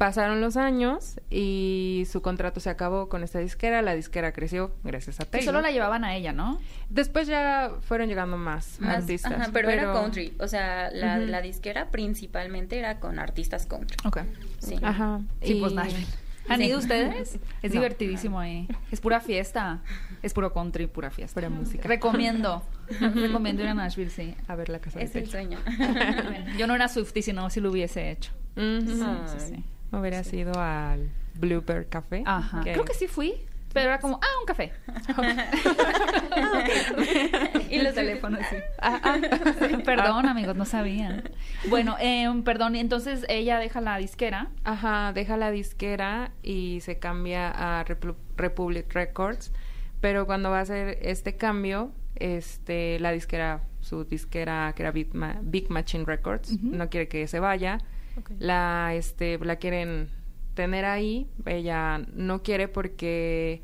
[0.00, 5.20] Pasaron los años y su contrato se acabó con esta disquera, la disquera creció gracias
[5.20, 5.44] a Y Taylor.
[5.44, 6.58] solo la llevaban a ella, ¿no?
[6.88, 9.30] Después ya fueron llegando más, Más- artistas.
[9.32, 10.32] ajá, pero, era country.
[10.40, 11.26] O sea, la, Ujú.
[11.26, 13.94] la disquera principalmente era con artistas country.
[14.06, 14.20] Ok.
[14.60, 14.76] Sí.
[14.82, 15.20] Ajá.
[15.42, 16.06] Sí, y- pues Nashville.
[16.48, 16.66] ¿Han Sí.
[16.68, 17.34] ido ustedes?
[17.62, 17.80] Es No.
[17.80, 18.68] divertidísimo ahí.
[18.90, 19.80] Es pura fiesta.
[20.22, 21.34] Es puro country, pura fiesta.
[21.34, 21.86] Pura música.
[21.86, 22.62] Recomiendo.
[23.00, 24.34] Recomiendo ir a Nashville, sí.
[24.48, 25.58] A ver la casa de Es el sueño.
[26.56, 28.32] Yo no era Swiftie, sino si lo hubiese hecho.
[28.56, 28.62] Sí,
[29.02, 29.38] Ay.
[29.38, 29.96] sí, sí.
[29.96, 32.22] Hubiera sido al Bluebird Café.
[32.26, 32.60] Ajá.
[32.62, 33.34] Creo que sí fui,
[33.72, 34.72] pero era como, ah, un café.
[37.70, 38.56] y los teléfonos, sí.
[38.80, 39.18] Ah, ah.
[39.84, 41.24] Perdón, amigos, no sabían.
[41.68, 44.48] Bueno, eh, perdón, entonces ella deja la disquera.
[44.64, 49.52] Ajá, deja la disquera y se cambia a Replu- Republic Records.
[50.00, 55.14] Pero cuando va a hacer este cambio, este, la disquera, su disquera que era Big,
[55.14, 57.78] Ma- Big Machine Records, no quiere que se vaya.
[58.38, 60.08] La, este, la quieren
[60.54, 61.28] tener ahí.
[61.46, 63.62] Ella no quiere porque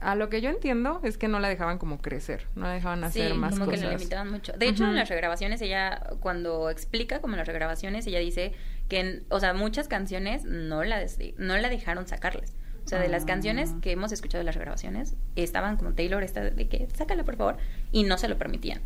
[0.00, 3.02] a lo que yo entiendo es que no la dejaban como crecer, no la dejaban
[3.02, 3.80] hacer sí, más como cosas.
[3.80, 4.52] que la limitaban mucho.
[4.52, 8.52] De hecho, en las regrabaciones, ella, cuando explica como en las regrabaciones, ella dice
[8.88, 11.04] que, o sea, muchas canciones no la,
[11.38, 12.54] no la dejaron sacarlas.
[12.84, 13.26] O sea, de las Ah.
[13.26, 17.36] canciones que hemos escuchado de las regrabaciones, estaban como Taylor, esta de que, sácala por
[17.36, 17.56] favor,
[17.92, 18.80] y no se lo permitían.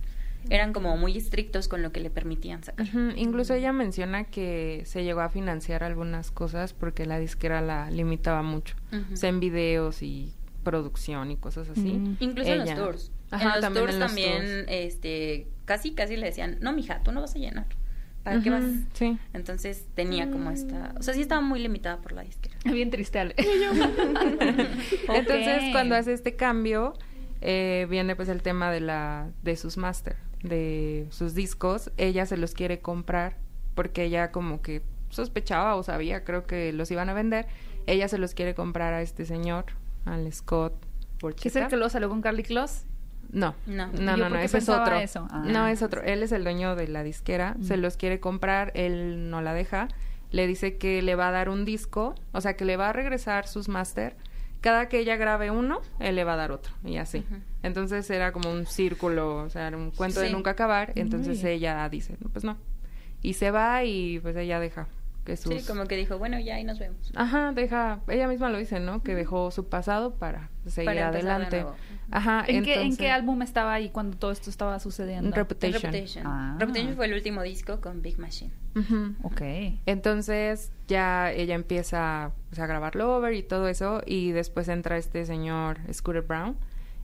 [0.50, 2.86] Eran como muy estrictos con lo que le permitían sacar.
[3.16, 8.42] Incluso ella menciona que se llegó a financiar algunas cosas porque la disquera la limitaba
[8.42, 8.76] mucho.
[9.12, 10.32] O sea, en videos y
[10.62, 11.92] producción y cosas así.
[11.92, 12.16] Mm.
[12.20, 13.12] Incluso en los tours.
[13.30, 14.66] Ajá, en los también tours en los también, tours.
[14.68, 17.66] este, casi, casi le decían, no, mija, tú no vas a llenar.
[18.22, 18.62] ¿Para qué vas?
[18.92, 19.18] Sí.
[19.32, 22.56] Entonces tenía como esta, o sea, sí estaba muy limitada por la disquera.
[22.64, 23.34] Bien triste, Ale.
[25.08, 26.94] Entonces, cuando hace este cambio,
[27.40, 31.90] eh, viene pues el tema de la de sus master, de sus discos.
[31.96, 33.36] Ella se los quiere comprar
[33.74, 37.46] porque ella como que sospechaba o sabía, creo que los iban a vender.
[37.86, 39.66] Ella se los quiere comprar a este señor,
[40.04, 40.74] al Scott
[41.40, 42.82] ¿Qué es el que luego salió con Carly Kloss?
[43.30, 43.86] No, No.
[43.92, 44.96] no, no, no, ese es otro.
[44.96, 45.28] eso.
[45.30, 45.44] Ah.
[45.46, 46.02] No, es otro.
[46.02, 47.80] Él es el dueño de la disquera, se Mm.
[47.80, 49.86] los quiere comprar, él no la deja.
[50.32, 52.92] Le dice que le va a dar un disco, o sea, que le va a
[52.92, 54.16] regresar sus máster.
[54.62, 57.24] Cada que ella grabe uno, él le va a dar otro, y así.
[57.62, 60.92] Entonces era como un círculo, o sea, era un cuento de nunca acabar.
[60.94, 62.56] Entonces ella dice, no, pues no.
[63.22, 64.86] Y se va y pues ella deja
[65.24, 65.54] que sus...
[65.54, 67.12] Sí, como que dijo, bueno, ya ahí nos vemos.
[67.14, 69.02] Ajá, deja, ella misma lo dice, ¿no?
[69.02, 71.62] Que dejó su pasado para seguir Para adelante.
[71.62, 71.76] nuevo.
[72.10, 75.34] Ajá, ¿En, qué, ¿En entonces- qué álbum estaba ahí cuando todo esto estaba sucediendo?
[75.34, 75.80] Reputation.
[75.92, 76.26] Reputation.
[76.26, 76.56] Ah.
[76.58, 78.52] Reputation fue el último disco con Big Machine.
[78.74, 79.14] Ujú.
[79.22, 79.42] Ok.
[79.86, 85.24] Entonces ya ella empieza pues, a grabar Lover y todo eso y después entra este
[85.26, 86.56] señor Scooter Brown.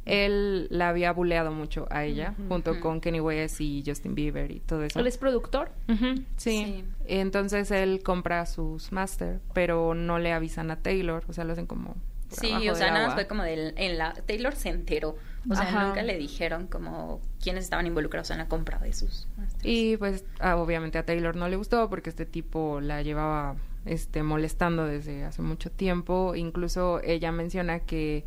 [0.08, 4.60] Él la había buleado mucho a ella junto con Kenny West y Justin Bieber y
[4.60, 4.98] todo eso.
[4.98, 5.70] ¿Él es productor?
[5.86, 6.24] Sí.
[6.36, 6.84] Sí.
[7.06, 11.66] Entonces él compra sus master, pero no le avisan a Taylor, o sea, lo hacen
[11.66, 11.96] como
[12.30, 15.16] Sí, o sea, nada más fue como del, en la, Taylor se enteró.
[15.48, 15.86] O sea, Ajá.
[15.86, 19.64] nunca le dijeron como quiénes estaban involucrados en la compra de sus masters.
[19.64, 23.56] Y pues ah, obviamente a Taylor no le gustó porque este tipo la llevaba
[23.86, 26.34] este molestando desde hace mucho tiempo.
[26.34, 28.26] Incluso ella menciona que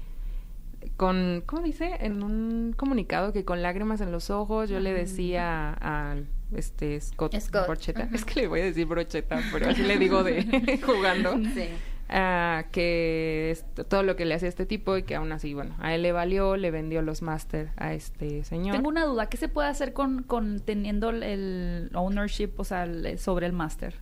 [0.97, 1.91] con, ¿cómo dice?
[2.01, 6.15] En un comunicado que con lágrimas en los ojos yo le decía a
[6.55, 10.23] este Scott, Scott, Brocheta, es que le voy a decir Brocheta, pero así le digo
[10.23, 11.33] de jugando.
[11.53, 11.69] Sí.
[12.09, 15.75] ah, que es todo lo que le hacía este tipo y que aún así, bueno,
[15.79, 18.75] a él le valió, le vendió los máster a este señor.
[18.75, 19.29] Tengo una duda.
[19.29, 23.53] ¿Qué se puede hacer con, con teniendo el- el ownership, o sea, el- sobre el
[23.53, 23.95] máster?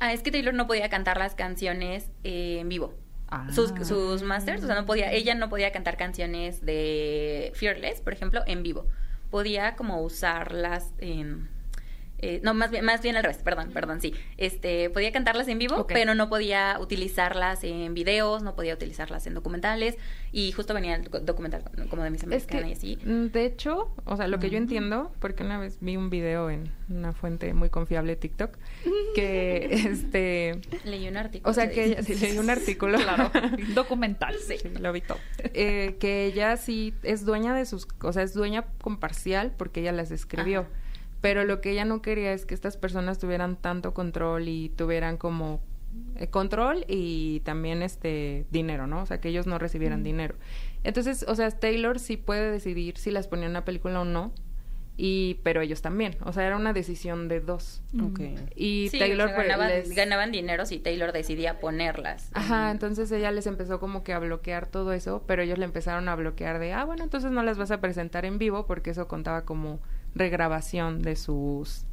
[0.00, 2.94] Ah, es que Taylor no podía cantar las canciones eh, en vivo.
[3.50, 3.84] Sus, Ah.
[3.84, 8.42] sus masters, o sea, no podía, ella no podía cantar canciones de Fearless, por ejemplo,
[8.46, 8.86] en vivo.
[9.30, 11.48] Podía como usarlas en...
[12.22, 14.14] eh, no, más bien, más bien al revés, perdón, perdón, sí.
[14.38, 19.34] Este, podía cantarlas en vivo, pero no podía utilizarlas en videos, no podía utilizarlas en
[19.34, 19.96] documentales.
[20.30, 22.98] Y justo venía el docu- documental como de mis que, y así.
[23.04, 26.48] mm, de hecho, o sea, lo que yo entiendo, porque una vez vi un video
[26.48, 28.56] en una fuente muy confiable TikTok,
[29.14, 31.50] que este, Leí un artículo.
[31.50, 33.30] o sea, se que ella, sí leí un artículo, Claro.
[33.74, 34.36] Documental.
[34.38, 35.18] sí, lo vi todo,
[35.54, 39.80] Eh, que ella sí es dueña de sus, o sea, es dueña con parcial porque
[39.80, 40.60] ella las escribió.
[40.60, 40.70] Ajá.
[41.22, 45.16] Pero lo que ella no quería es que estas personas tuvieran tanto control y tuvieran
[45.16, 45.60] como
[46.16, 49.00] eh, control y también este dinero, ¿no?
[49.02, 50.34] O sea, que ellos no recibieran dinero.
[50.84, 54.32] Entonces, o sea, Taylor sí puede decidir si las ponía en una película o no,
[54.96, 56.16] y pero ellos también.
[56.24, 57.82] O sea, era una decisión de dos.
[58.02, 58.20] Ok.
[58.56, 62.30] Y Sí, Taylor o sea, pues, ganaban, les- ganaban dinero si Taylor decidía ponerlas.
[62.34, 66.08] Ajá, entonces ella les empezó como que a bloquear todo eso, pero ellos le empezaron
[66.08, 69.08] a bloquear de, ah, bueno, entonces no las vas a presentar en vivo porque eso
[69.08, 69.80] contaba como
[70.14, 71.84] regrabación de sus,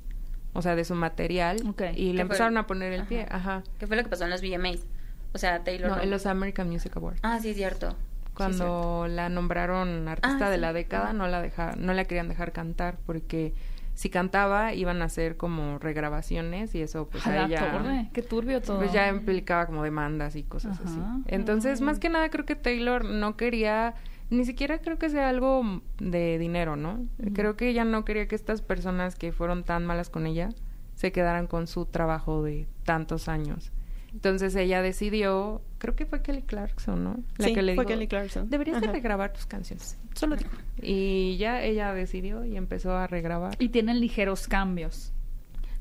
[0.53, 1.57] o sea, de su material.
[1.61, 2.22] Y ¿Qué le fue?
[2.22, 3.63] empezaron a poner el pie, Ajá.
[3.80, 4.86] ¿Qué fue lo que pasó en los VMAs?
[5.34, 5.91] O sea, Taylor...
[5.91, 7.20] No, en los American Music Awards.
[7.24, 7.95] Ah, sí, cierto.
[8.34, 10.61] Cuando la nombraron artista Ah, de sí.
[10.61, 13.53] la década, no la deja, no la querían dejar cantar porque
[13.95, 18.09] si cantaba iban a hacer como regrabaciones y eso pues A a la ella torre,
[18.13, 18.78] Qué turbio todo.
[18.78, 20.89] pues ya implicaba como demandas y cosas Ajá.
[20.89, 20.99] así.
[21.28, 23.93] Entonces, más que nada creo que Taylor no quería
[24.30, 27.06] ni siquiera creo que sea algo de dinero, ¿no?
[27.34, 30.50] Creo que ella no quería que estas personas que fueron tan malas con ella
[30.96, 33.72] se quedaran con su trabajo de tantos años.
[34.14, 37.24] Entonces ella decidió, creo que fue Kelly Clarkson, ¿no?
[37.40, 38.50] Sí, que le fue dijo, Kelly Clarkson.
[38.50, 39.98] Deberías de regrabar tus canciones.
[40.16, 40.50] Solo dijo.
[40.82, 43.56] Y ya ella decidió y empezó a regrabar.
[43.60, 45.14] Y tienen ligeros cambios.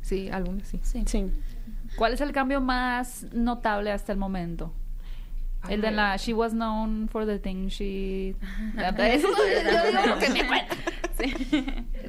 [0.03, 0.81] Sí, algunas sí.
[0.83, 1.03] Sí.
[1.07, 1.31] Sí.
[1.97, 4.73] ¿Cuál es el cambio más notable hasta el momento?
[5.69, 8.35] El de la She was known for the thing she...
[8.99, 10.77] Eso yo digo lo que me cuenta.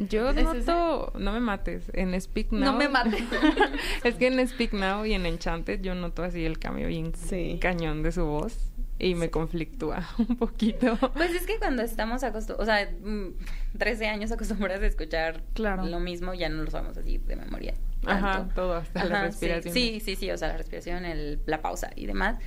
[0.10, 2.60] Yo ¿Es noto, no me mates, en Speak Now.
[2.62, 3.24] No me mates.
[4.04, 7.58] es que en Speak Now y en Enchanted yo noto así el cambio bien Sí.
[7.60, 10.95] cañón de su voz y me conflictúa un poquito.
[11.16, 15.86] Pues es que cuando estamos acostumbrados, o sea, mm, 13 años acostumbrados a escuchar Claro.
[15.86, 17.74] lo mismo, ya no lo sabemos así de memoria.
[18.06, 19.74] Ajá, todo, hasta la respiración.
[19.74, 22.38] Sí, sí, sí, sí, o sea, la respiración, el, la pausa y demás.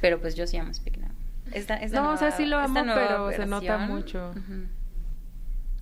[0.00, 1.10] Pero pues yo sí amo Speak Now.
[1.52, 4.32] Esta, esta No, o sea, sí lo amo, pero se nota mucho.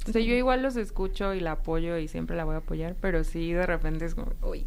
[0.07, 2.95] O sea, yo igual los escucho y la apoyo y siempre la voy a apoyar,
[3.01, 4.67] pero sí de repente es como, uy.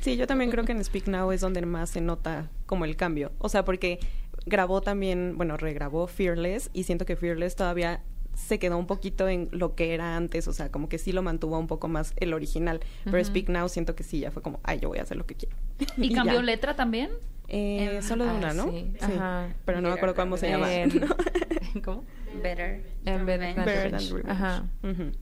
[0.00, 2.96] Sí, yo también creo que en Speak Now es donde más se nota como el
[2.96, 3.32] cambio.
[3.38, 3.98] O sea, porque
[4.46, 8.02] grabó también, bueno, regrabó Fearless y siento que Fearless todavía
[8.34, 11.22] se quedó un poquito en lo que era antes, o sea, como que sí lo
[11.22, 12.80] mantuvo un poco más el original.
[13.04, 15.26] Pero Speak Now siento que sí, ya fue como, ay, yo voy a hacer lo
[15.26, 15.54] que quiero.
[15.98, 16.42] ¿Y cambió ya.
[16.42, 17.10] letra también?
[17.52, 18.70] Eh, Em, solo de ah, una, ¿no?
[18.70, 19.48] sí, ajá.
[19.64, 20.72] Pero no me acuerdo cómo se llama.
[20.72, 20.90] En-
[21.84, 22.04] ¿Cómo?
[22.42, 22.84] Better.
[23.04, 23.64] En vez de Revenge.
[23.64, 24.30] Better than Revenge.
[24.30, 24.64] Ajá.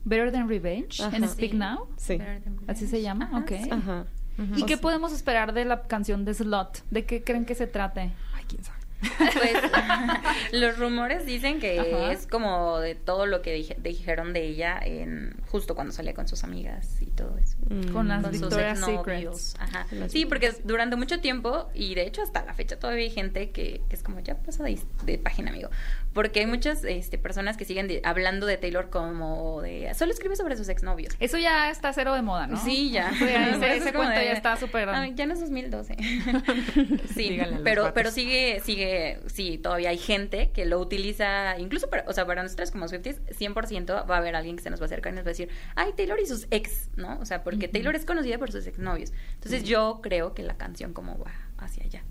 [0.05, 1.27] Better Than Revenge en Ajá.
[1.27, 1.57] Speak Sí.
[1.57, 1.87] Now.
[1.97, 2.17] Sí.
[2.17, 3.49] Better than Así se llama, Ajá, ok.
[3.63, 3.69] sí.
[3.71, 4.05] Ajá.
[4.55, 6.83] ¿Y O qué sea- podemos esperar de la canción de Slot?
[6.91, 8.11] ¿De qué creen que se trate?
[8.35, 8.79] Ay, quién sabe.
[9.17, 9.53] Pues
[10.51, 12.11] los rumores dicen que Ajá.
[12.11, 16.27] es como de todo lo que dije- dijeron de ella en justo cuando salía con
[16.27, 17.57] sus amigas y todo eso.
[17.69, 17.93] Mm.
[17.93, 18.79] Con las Con sus Victoria's.
[18.79, 19.55] Secrets.
[19.59, 19.87] Ajá.
[19.91, 23.51] Las Sí, porque durante mucho tiempo, y de hecho hasta la fecha todavía hay gente
[23.51, 25.69] que, que es como ya pasa de, de página, amigo.
[26.13, 30.35] Porque hay muchas este, personas que siguen de- hablando de Taylor como de solo escribe
[30.35, 31.15] sobre sus exnovios.
[31.19, 32.57] Eso ya está cero de moda, ¿no?
[32.57, 33.11] Sí, ya.
[33.13, 35.95] Sí, ese- ese cuento de- ya está súper- Ay, ya no es 2012.
[37.13, 42.03] sí, Díganle pero, pero sigue, sigue, sí, todavía hay gente que lo utiliza, incluso para,
[42.07, 44.85] o sea, para nosotros como Swifties, 100% va a haber alguien que se nos va
[44.85, 47.19] a acercar y nos va a decir, ay, Taylor y sus ex, ¿no?
[47.19, 49.11] O sea, porque Taylor es conocida por sus exnovios.
[49.35, 52.03] Entonces yo creo que la canción como va hacia allá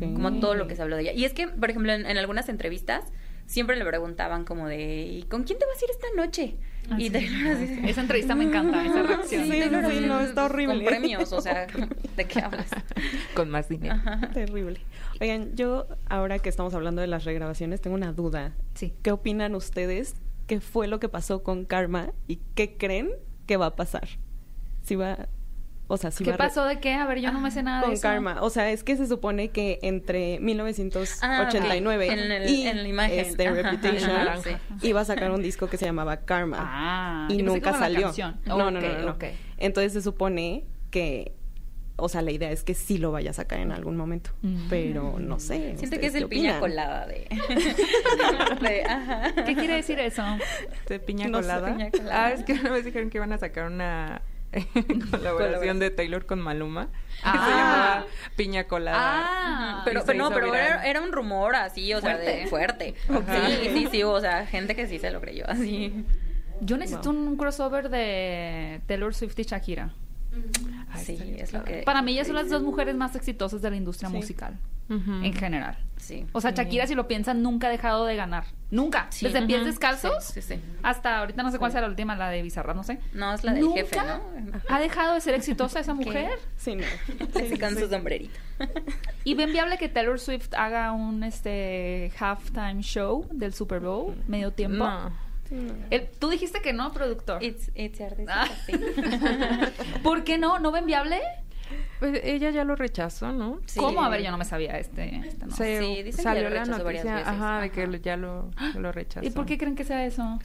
[0.00, 1.12] como todo lo que se habló de ella.
[1.12, 3.02] Y es que, por ejemplo, en, en algunas entrevistas
[3.46, 6.56] siempre le preguntaban como de, ¿y con quién te vas a ir esta noche?
[6.90, 7.10] Ah, y sí.
[7.10, 9.44] Taylor así, Esa entrevista me encanta, esa reacción.
[9.44, 10.76] Sí, Taylor sí, así, no, está horrible.
[10.76, 11.66] Con premios, o sea,
[12.16, 12.70] ¿de qué hablas?
[13.34, 13.96] Con más dinero.
[14.34, 14.80] Terrible.
[15.20, 18.54] Oigan, yo ahora que estamos hablando de las regrabaciones, tengo una duda.
[18.74, 18.94] Sí.
[19.02, 20.14] ¿Qué opinan ustedes?
[20.46, 22.12] ¿Qué fue lo que pasó con Karma?
[22.28, 23.10] ¿Y qué creen
[23.46, 24.08] que va a pasar?
[24.82, 25.28] Si va...
[25.88, 26.94] O sea, si ¿Qué pasó de qué?
[26.94, 28.02] A ver, yo no me sé nada de con eso.
[28.02, 28.42] Karma.
[28.42, 32.18] O sea, es que se supone que entre 1989 Ah, ok.
[32.18, 33.18] En el- y en la imagen.
[33.20, 34.50] este Ajá, Reputation ajá, sí.
[34.82, 36.56] iba a sacar un disco que se llamaba Karma.
[36.60, 38.02] Ah, y yo pensé nunca salió.
[38.02, 38.40] canción.
[38.46, 39.16] No, no, no, no, no.
[39.58, 41.32] Entonces se supone que
[41.98, 44.66] o sea, la idea es que sí lo vaya a sacar en algún momento, Mm.
[44.68, 45.76] pero no sé.
[45.78, 47.26] Siento que ¿ustedes es el piña colada de...
[48.60, 49.32] de- ajá.
[49.46, 50.22] ¿Qué quiere decir eso?
[50.88, 51.72] De piña No colada.
[51.72, 52.26] piña colada.
[52.26, 54.20] Ah, es que una vez dijeron que iban a sacar una
[55.10, 56.88] colaboración de Taylor con Maluma.
[57.22, 57.32] Ah.
[57.32, 58.98] Se llamaba Piña Colada.
[59.00, 62.94] Ah, Pero, no, pero era, era un rumor así, o sea, de fuerte.
[63.08, 66.04] Sí, sí, sí, o sea, gente que sí se lo creyó así.
[66.60, 69.92] Yo necesito un crossover de Taylor Swift y Shakira.
[70.90, 71.82] Ay, Sí, es lo que...
[71.84, 74.16] Para mí ellas son las dos mujeres más exitosas de la industria Sí.
[74.16, 74.58] musical,
[74.88, 75.76] en general.
[75.96, 76.26] Sí.
[76.32, 78.44] O sea, Shakira, si lo piensan, nunca ha dejado de ganar.
[78.70, 79.06] Nunca.
[79.10, 79.26] Sí.
[79.26, 79.68] Desde pies Ujú.
[79.70, 80.60] descalzos Sí, sí, sí.
[80.82, 83.00] hasta ahorita no sé cuál sea la última, la de Bizarra, no sé.
[83.12, 84.20] No, es la del ¿Nunca jefe, ¿no?
[84.68, 86.04] ¿Ha dejado de ser exitosa esa ¿Qué?
[86.04, 86.30] mujer?
[86.56, 86.84] Sí, no.
[87.60, 87.80] Con sí.
[87.80, 88.38] su sombrerito.
[89.24, 94.52] ¿Y ven viable que Taylor Swift haga un este halftime show del Super Bowl, medio
[94.52, 94.84] tiempo?
[94.84, 95.25] No.
[95.90, 97.42] El- Tú dijiste que no, productor.
[97.42, 98.48] It's, it's Ah.
[100.02, 100.58] ¿Por qué no?
[100.58, 101.20] ¿No ven viable?
[101.98, 103.60] Pues ella ya lo rechazó, ¿no?
[103.66, 103.80] Sí.
[103.80, 104.02] ¿Cómo?
[104.02, 105.16] A ver, yo no me sabía este.
[105.26, 105.54] este no.
[105.54, 107.28] Se- Sí, dicen que salió lo la rechazó varias noticia, veces.
[107.42, 109.26] ajá, de que lo- ya lo, lo rechazó.
[109.26, 110.38] ¿Y por qué creen que sea eso?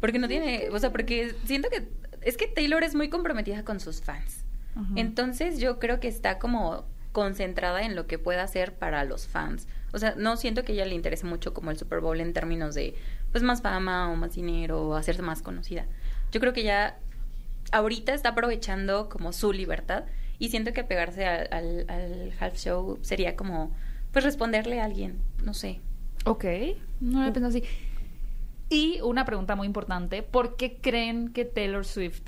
[0.00, 1.88] Porque no tiene, o sea, porque siento que
[2.22, 4.44] es que Taylor es muy comprometida con sus fans.
[4.74, 4.86] Ajá.
[4.96, 9.68] Entonces yo creo que está como concentrada en lo que pueda hacer para los fans.
[9.92, 12.32] O sea, no siento que a ella le interese mucho como el Super Bowl en
[12.32, 12.94] términos de
[13.34, 15.86] pues más fama o más dinero o hacerse más conocida.
[16.30, 17.00] Yo creo que ya
[17.72, 20.04] ahorita está aprovechando como su libertad
[20.38, 23.74] y siento que pegarse al, al, al half show sería como
[24.12, 25.80] pues responderle a alguien, no sé.
[26.26, 26.44] Ok,
[27.00, 27.64] no lo he pensado así.
[28.68, 32.22] Y una pregunta muy importante, ¿por qué creen que Taylor Swift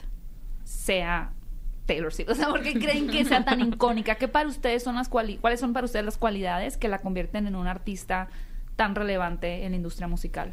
[0.64, 1.34] sea
[1.86, 2.30] Taylor Swift?
[2.32, 4.16] O sea, ¿por qué creen que sea tan icónica?
[4.16, 7.46] ¿Qué para ustedes son las cuali ¿Cuáles son para ustedes las cualidades que la convierten
[7.46, 8.26] en una artista
[8.74, 10.52] tan relevante en la industria musical?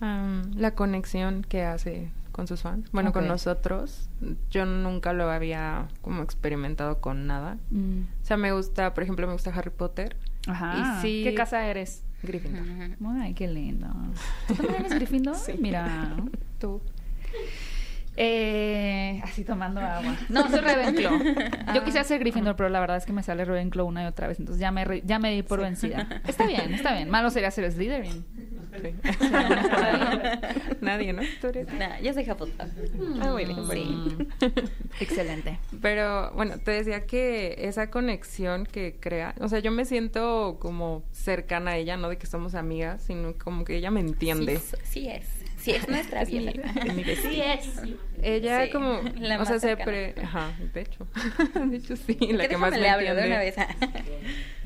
[0.00, 2.88] La conexión que hace con sus fans.
[2.92, 4.08] Bueno, con nosotros.
[4.50, 7.56] Yo nunca lo había como experimentado con nada.
[7.72, 10.16] O sea, me gusta, por ejemplo, me gusta Harry Potter.
[10.46, 10.98] Ajá.
[11.00, 12.04] Y sí- ¿Qué casa eres?
[12.22, 12.62] Gryffindor.
[13.20, 13.86] Ay, qué lindo.
[14.46, 15.36] ¿Tú también eres Gryffindor?
[15.60, 16.14] Mira,
[16.58, 16.80] tú.
[18.16, 20.16] Eh, así tomando agua.
[20.28, 21.18] No, soy Ravenclaw.
[21.74, 24.26] Yo quisiera ser Gryffindor, pero la verdad es que me sale Ravenclaw una y otra
[24.26, 26.20] vez, entonces ya me re- ya me di por vencida.
[26.26, 27.08] Está bien, está bien.
[27.10, 28.24] Malo sería ser Slytherin.
[30.80, 31.22] Nadie, ¿no?
[31.40, 32.60] Tú eres- Nah, yo soy Hufflepuff.
[33.20, 34.16] Ah, muy bien, Sí.
[35.00, 35.58] Excelente.
[35.82, 41.02] Pero bueno, te decía que esa conexión que crea, o sea, yo me siento como
[41.12, 44.58] cercana a ella, no de que somos amigas, sino como que ella me entiende.
[44.58, 45.26] Sí, sí es.
[45.58, 47.82] Sí es nuestra Es mi- Sí es.
[48.22, 50.14] Ella Sí, como, la o sea, se pre...
[50.22, 51.04] Ajá, de hecho.
[51.68, 53.56] de hecho sí, la Que que más me le hablo de una vez.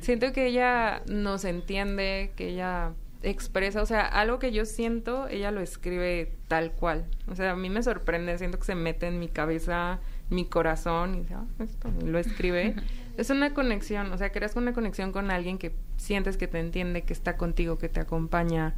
[0.00, 2.92] Siento que ella nos entiende, que ella
[3.22, 7.06] expresa, o sea, algo que yo siento, ella lo escribe tal cual.
[7.28, 10.00] O sea, a mí me sorprende, siento que se mete en mi cabeza,
[10.30, 12.74] mi corazón y dice, "Ah, esto", y lo escribe.
[13.16, 17.02] es una conexión, o sea, creas una conexión con alguien que sientes que te entiende,
[17.02, 18.74] que está contigo, que te acompaña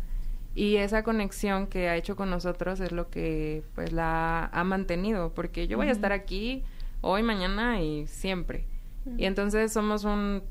[0.56, 5.34] Y esa conexión que ha hecho con nosotros es lo que pues la ha mantenido,
[5.34, 6.64] porque yo voy a estar aquí
[7.00, 8.66] hoy, mañana y siempre.
[9.16, 10.42] Y entonces somos un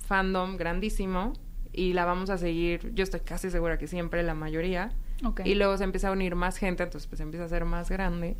[0.00, 1.32] fandom grandísimo
[1.72, 4.92] y la vamos a seguir, yo estoy casi segura que siempre la mayoría.
[5.24, 5.42] Ok.
[5.44, 8.36] Y luego se empieza a unir más gente, entonces pues empieza a ser más grande.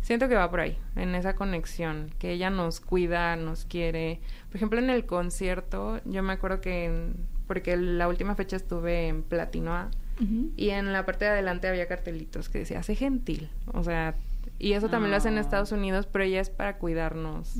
[0.00, 4.20] Siento que va por ahí, en esa conexión, que ella nos cuida, nos quiere.
[4.48, 7.14] Por ejemplo, en el concierto, yo me acuerdo que, en-
[7.46, 9.90] porque la última fecha estuve en Platinoa
[10.56, 13.48] y en la parte de adelante había cartelitos que decía, sé gentil.
[13.72, 14.14] O sea,
[14.62, 17.56] y eso también lo hacen en Estados Unidos, pero ella es para cuidarnos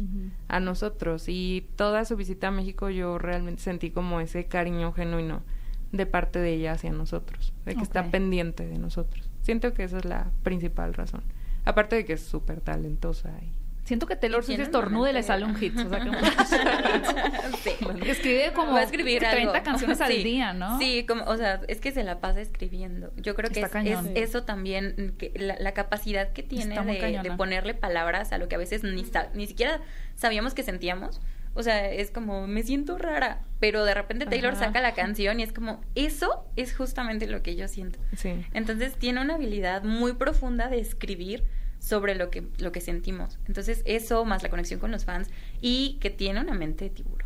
[0.47, 1.25] a nosotros.
[1.27, 5.43] Y toda su visita a México yo realmente sentí como ese cariño genuino
[5.91, 9.29] de parte de ella hacia nosotros, de que está pendiente de nosotros.
[9.41, 11.25] Siento que esa es la principal razón.
[11.65, 13.31] Aparte de que es súper talentosa.
[13.43, 13.62] Y...
[13.85, 15.77] Siento que Taylor Swift estornuda y le sale un hit.
[15.77, 16.13] O sea, como...
[17.63, 17.71] Sí.
[18.07, 19.65] Escribe como a escribir 30 algo.
[19.65, 20.79] canciones al día, ¿no?
[20.79, 23.13] Sí, como, o sea, es que se la pasa escribiendo.
[23.17, 28.33] Yo creo que es, eso también, que la, la capacidad que tiene de, ponerle palabras
[28.33, 29.05] a lo que a veces ni,
[29.35, 29.81] ni siquiera
[30.15, 31.21] sabíamos que sentíamos.
[31.55, 34.67] O sea, es como, me siento rara, pero de repente Taylor Ajá.
[34.67, 37.99] saca la canción y es como, eso es justamente lo que yo siento.
[38.17, 38.45] Sí.
[38.55, 41.45] Entonces tiene una habilidad muy profunda de escribir
[41.83, 43.39] sobre lo que, lo que sentimos.
[43.47, 45.29] Entonces eso, más la conexión con los fans
[45.61, 47.22] y que tiene una mente de tiburón.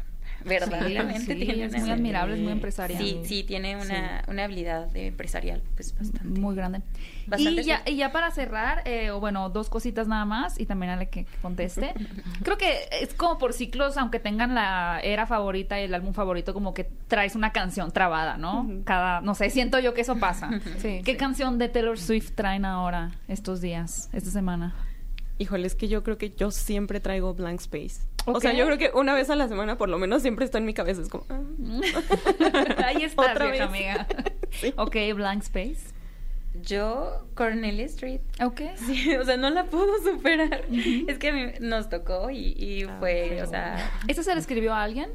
[0.47, 3.03] Verdaderamente Sí, tiene es una muy admirable, es muy empresarial.
[3.03, 6.41] Sí, sí, tiene una, una habilidad de empresarial, pues bastante.
[6.41, 6.83] Muy grande.
[7.27, 10.67] Bastante y, ya, y ya para cerrar, eh, o bueno, dos cositas nada más, y
[10.67, 11.95] también a la que, que conteste.
[12.43, 16.55] Creo que es como por ciclos, aunque tengan la era favorita y el álbum favorito,
[16.55, 18.69] como que traes una canción trabada, ¿no?
[18.85, 20.51] Cada, no sé, siento yo que eso pasa.
[20.79, 24.75] Sí, ¿Qué canción de Taylor Swift traen ahora, estos días, esta semana?
[25.39, 28.01] Híjole, es que yo creo que yo siempre traigo blank space.
[28.25, 30.59] O sea, yo creo que una vez a la semana por lo menos siempre está
[30.59, 31.03] en mi cabeza.
[31.03, 31.25] Es como...
[31.29, 31.41] ah.
[32.87, 33.97] Ahí está, Otra vieja vez.
[33.97, 34.07] amiga.
[34.51, 34.73] Sí.
[34.79, 35.93] Ok, Blank Space.
[36.63, 38.21] Yo, Cornelia Street.
[38.43, 38.63] Ok.
[38.77, 40.65] Sí, o sea, no la puedo superar.
[41.07, 43.91] Es que a mí nos tocó y, y Ah, fue, o sea...
[44.09, 45.11] ¿Eso se le escribió a alguien?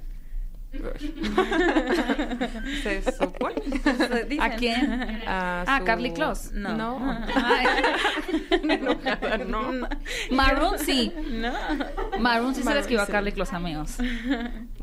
[2.83, 3.55] Se supone.
[4.39, 5.21] ¿A quién?
[5.27, 6.51] A Ah, su- Carly Close.
[6.53, 6.75] No.
[6.77, 7.25] No.
[7.35, 7.65] Ay.
[8.51, 9.87] Enojada, no.
[10.31, 11.13] Maroon sí.
[11.31, 11.51] No.
[12.19, 13.11] Maroon sí se le Maroon, escribió a sí.
[13.11, 13.97] Carly Close, amigos.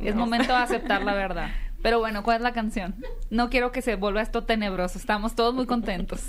[0.01, 1.49] Es momento de aceptar la verdad.
[1.83, 2.97] Pero bueno, ¿cuál es la canción?
[3.31, 4.99] No quiero que se vuelva esto tenebroso.
[4.99, 6.23] Estamos todos muy contentos.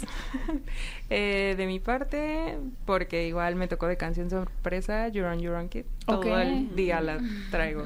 [1.10, 5.70] Eh, de mi parte, porque igual me tocó de canción sorpresa, You're on Your Own
[5.70, 5.86] Kid.
[6.06, 6.26] Todo Ok.
[6.28, 7.18] el día la
[7.50, 7.84] traigo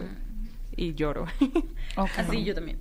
[0.76, 1.26] y lloro.
[2.18, 2.80] Así yo también.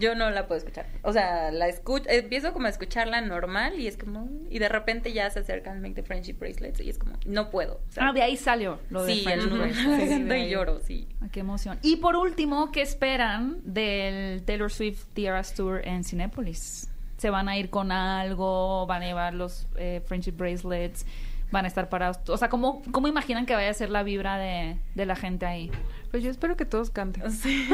[0.00, 0.86] Yo no la puedo escuchar.
[1.02, 5.12] O sea, la escucho, empiezo como a escucharla normal y es como, y de repente
[5.12, 7.80] ya se acercan Make the Friendship Bracelets y es como, no puedo.
[7.88, 9.86] O sea, Ah, de ahí salió lo de sí, Friendship el Bracelet.
[9.96, 11.08] me Sí, de y lloro, sí.
[11.20, 11.78] Ah, Qué emoción.
[11.82, 16.90] Y por último, ¿qué esperan del Taylor Swift Tierras Tour en Cinépolis?
[17.16, 18.86] ¿Se van a ir con algo?
[18.86, 21.06] ¿Van a llevar los eh, Friendship Bracelets?
[21.50, 22.18] ¿Van a estar parados?
[22.28, 25.46] O sea, ¿cómo, cómo imaginan que vaya a ser la vibra de, de la gente
[25.46, 25.70] ahí?
[26.10, 27.30] Pues yo espero que todos canten.
[27.30, 27.66] Sí.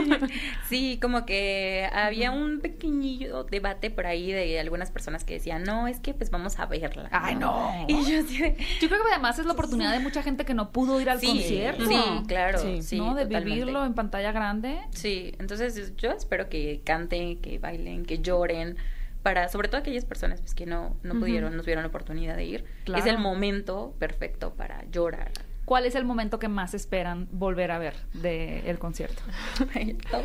[0.69, 5.87] Sí, como que había un pequeñillo debate por ahí de algunas personas que decían, no,
[5.87, 7.09] es que pues vamos a verla.
[7.13, 7.87] Ay, no.
[7.89, 10.73] Y yo de, Yo creo que además es la oportunidad de mucha gente que no
[10.73, 11.87] pudo ir al sí, concierto.
[11.87, 12.59] Sí, claro.
[12.59, 12.83] Sí.
[12.83, 13.15] Sí, ¿no?
[13.15, 13.61] De totalmente.
[13.61, 14.81] vivirlo en pantalla grande.
[14.91, 18.77] Sí, entonces yo espero que canten, que bailen, que lloren,
[19.23, 22.45] para sobre todo aquellas personas pues, que no, no pudieron, no tuvieron la oportunidad de
[22.45, 22.65] ir.
[22.85, 23.03] Claro.
[23.05, 25.31] Es el momento perfecto para llorar.
[25.65, 29.23] ¿Cuál es el momento que más esperan volver a ver del concierto?
[30.11, 30.25] Todo.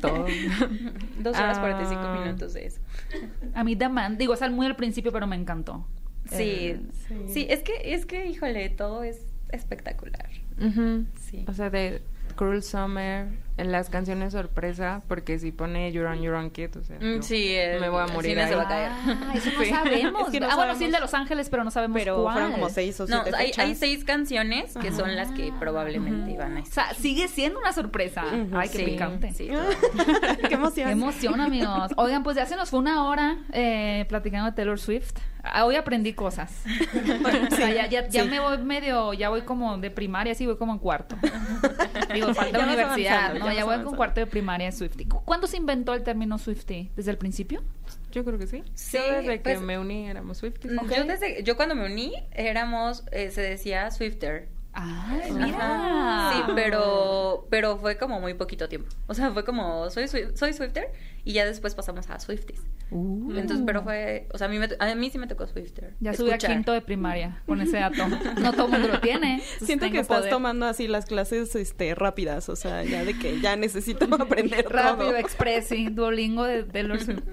[0.00, 0.26] Todo.
[1.18, 1.60] Dos horas Ah.
[1.60, 2.80] 45 minutos de eso.
[3.54, 5.86] A mí The Man, digo, sea, muy al principio, pero me encantó.
[6.30, 6.80] Sí, Eh,
[7.28, 10.28] sí, es que, es que, híjole, todo es espectacular.
[10.60, 11.04] Ujú.
[11.20, 11.44] Sí.
[11.48, 12.00] O sea, de
[12.36, 13.26] Cruel Summer,
[13.58, 17.22] en las canciones sorpresa, porque si pone You're on Your Own Kid, o sea, Mm,
[17.22, 18.90] sí, el- me voy a el morir cine se va a caer.
[18.92, 19.70] Ah, eso no Sí.
[19.70, 20.26] sabemos.
[20.26, 21.00] Es que no ah, bueno, sí, el de.
[21.00, 22.32] Los Ángeles, pero no sabemos Pero cuál.
[22.34, 23.64] fueron como seis o No, siete hay, fechas.
[23.64, 26.86] hay seis canciones que son las que probablemente iban a O estar.
[26.86, 28.24] sea, sigue siendo una sorpresa.
[28.52, 29.32] Ay, qué Sí, picante.
[29.32, 29.48] sí,
[30.48, 30.86] Qué emoción.
[30.86, 31.92] Qué emoción, amigos.
[31.96, 35.14] Oigan, pues ya se nos fue una hora eh, platicando de Taylor Swift.
[35.52, 36.52] Ah, Hoy aprendí cosas.
[37.52, 38.28] O sea, ya, ya, ya sí.
[38.28, 41.16] me voy medio, ya voy como de primaria, sí, voy como en cuarto.
[42.14, 43.52] Digo, falta vas universidad, ¿no?
[43.52, 45.04] ya voy con cuarto de primaria de Swifty.
[45.06, 46.90] ¿Cu- ¿Cuándo se inventó el término Swifty?
[46.96, 47.62] ¿Desde el principio?
[48.12, 48.62] Yo creo que sí.
[48.74, 50.72] Sí, Yo desde pues- que me uní éramos Swifties.
[50.96, 54.48] Yo, desde, yo cuando me uní éramos, eh, se decía Swifter.
[54.78, 55.32] Ay, Ajá.
[55.46, 56.30] mira.
[56.34, 58.88] Sí, pero, pero fue como muy poquito tiempo.
[59.06, 60.92] O sea, fue como, soy, Swi- soy Swifter
[61.24, 62.60] y ya después pasamos a Swifties.
[62.90, 63.32] Uh.
[63.34, 65.94] Entonces, pero fue, o sea, a mí, me, a mí sí me tocó Swifter.
[65.98, 66.52] Ya subí a Escuchar.
[66.56, 68.06] quinto de primaria con ese dato.
[68.38, 69.40] No todo el mundo lo tiene.
[69.60, 70.30] Siento que estás poder.
[70.30, 75.08] tomando así las clases este, rápidas, o sea, ya de que ya necesito aprender Rápido,
[75.08, 75.16] todo.
[75.16, 77.24] Express, sí, Duolingo de Taylor Swift.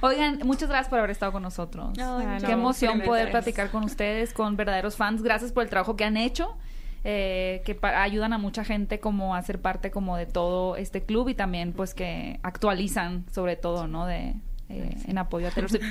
[0.00, 1.90] Oigan, muchas gracias por haber estado con nosotros.
[1.98, 5.22] Ay, Qué no, emoción poder platicar con ustedes, con verdaderos fans.
[5.22, 6.56] Gracias por el trabajo que han hecho.
[7.04, 11.28] Eh, que ayudan a mucha gente como a ser parte como de todo este club
[11.28, 14.06] y también pues que actualizan sobre todo, ¿no?
[14.06, 14.34] De,
[14.70, 15.84] eh, en apoyo a Taylor Swift.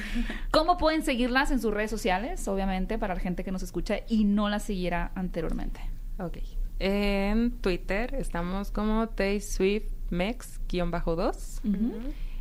[0.52, 2.48] ¿Cómo pueden seguirlas en sus redes sociales?
[2.48, 5.80] Obviamente, para la gente que nos escucha y no las siguiera anteriormente.
[6.20, 6.40] Ok.
[6.80, 11.60] En Twitter estamos como TayswiftMex-2.
[11.64, 11.94] Ujú.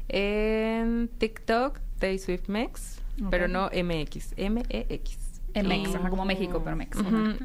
[0.09, 3.29] En TikTok, TayswiftMex, Ok.
[3.31, 5.22] pero no MX, M-E-X.
[5.55, 6.97] En Mex, ajá, como México, pero Mex.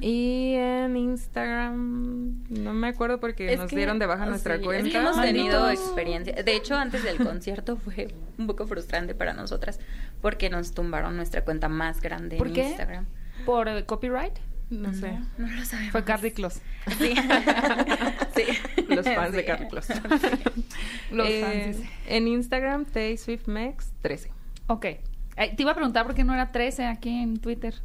[0.01, 4.53] Y en Instagram, no me acuerdo porque Es nos que- dieron de baja sí, nuestra
[4.55, 4.99] es que cuenta.
[4.99, 6.33] hemos tenido experiencia.
[6.41, 9.79] De hecho, antes del concierto fue un poco frustrante para nosotras
[10.21, 12.67] porque nos tumbaron nuestra cuenta más grande ¿Por en qué?
[12.69, 13.05] Instagram.
[13.45, 14.33] ¿Por eh, copyright?
[14.69, 15.11] No sé.
[15.37, 15.91] No lo sabemos.
[15.93, 16.59] Fue Carly Close.
[16.97, 17.13] Sí.
[18.35, 18.43] sí.
[18.89, 19.45] Los fans de Sí.
[19.45, 19.87] Carlos.
[21.11, 21.89] Los Eh, fans, dice.
[22.07, 24.27] En Instagram, TayswiftMex13.
[24.67, 24.85] Ok.
[25.37, 27.75] Eh, te iba a preguntar por qué no era 13 aquí en Twitter.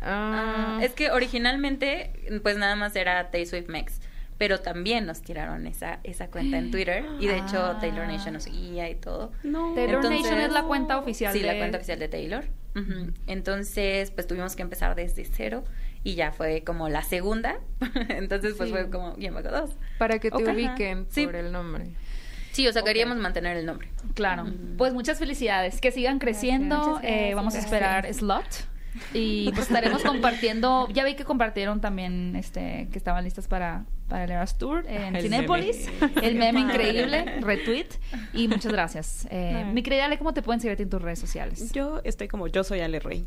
[0.00, 2.12] Ah, es que originalmente,
[2.42, 4.00] pues nada más era Tay Swift Mex.
[4.38, 7.04] Pero también nos tiraron esa, esa cuenta en Twitter.
[7.20, 7.78] Y de hecho, Ah.
[7.80, 9.30] Taylor Nation nos seguía y todo.
[9.44, 9.72] No.
[9.74, 11.46] Taylor Entonces- Nation es la cuenta oficial Sí, de...
[11.46, 12.44] la cuenta oficial de Taylor.
[13.26, 15.62] Entonces, pues tuvimos que empezar desde cero.
[16.04, 17.60] Y ya fue como la segunda.
[18.08, 18.74] Entonces, pues Sí.
[18.74, 19.70] fue como bien bajo dos.
[19.98, 21.26] Para que te ubiquen Sí.
[21.26, 21.84] por el nombre.
[22.52, 23.88] Sí, o sea, queríamos mantener el nombre.
[24.14, 24.46] Claro.
[24.78, 25.80] Pues muchas felicidades.
[25.80, 26.94] Que sigan creciendo.
[27.00, 28.44] Gracias, Eh, vamos a esperar Slot.
[29.14, 30.86] Y pues estaremos compartiendo.
[30.92, 35.16] Ya vi que compartieron también este que estaban listas para, para el Eras Tour en
[35.16, 35.88] El Cinépolis.
[36.00, 36.12] meme.
[36.28, 37.40] El meme increíble.
[37.40, 37.86] Retweet.
[38.34, 39.26] Y muchas gracias.
[39.30, 41.72] Eh, mi querida Ale, ¿cómo te pueden seguir en tus redes sociales?
[41.72, 43.24] Yo estoy como yo soy Ale Rey.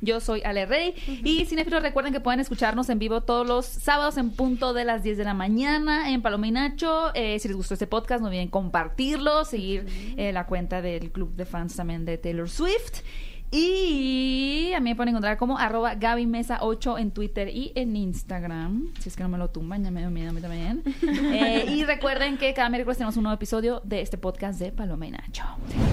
[0.00, 0.94] Yo soy Ale Rey.
[1.24, 5.02] Y cinéfilos, recuerden que pueden escucharnos en vivo todos los sábados en punto de las
[5.02, 7.12] 10 de la mañana en Paloma y Nacho.
[7.14, 9.86] Eh, si les gustó este podcast, no olviden compartirlo, seguir
[10.16, 13.02] eh, la cuenta del club de fans también de Taylor Swift.
[13.50, 17.94] Y a mí me pueden encontrar como arroba Gaby Mesa 8 en Twitter y en
[17.94, 18.92] Instagram.
[19.00, 20.82] Si es que no me lo tumban, ya me dio miedo a mí también.
[21.36, 25.06] Eh, y recuerden que cada miércoles tenemos un nuevo episodio de este podcast de Paloma
[25.06, 25.44] y Nacho.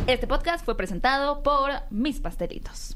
[0.07, 2.95] Este podcast fue presentado por Mis Pastelitos.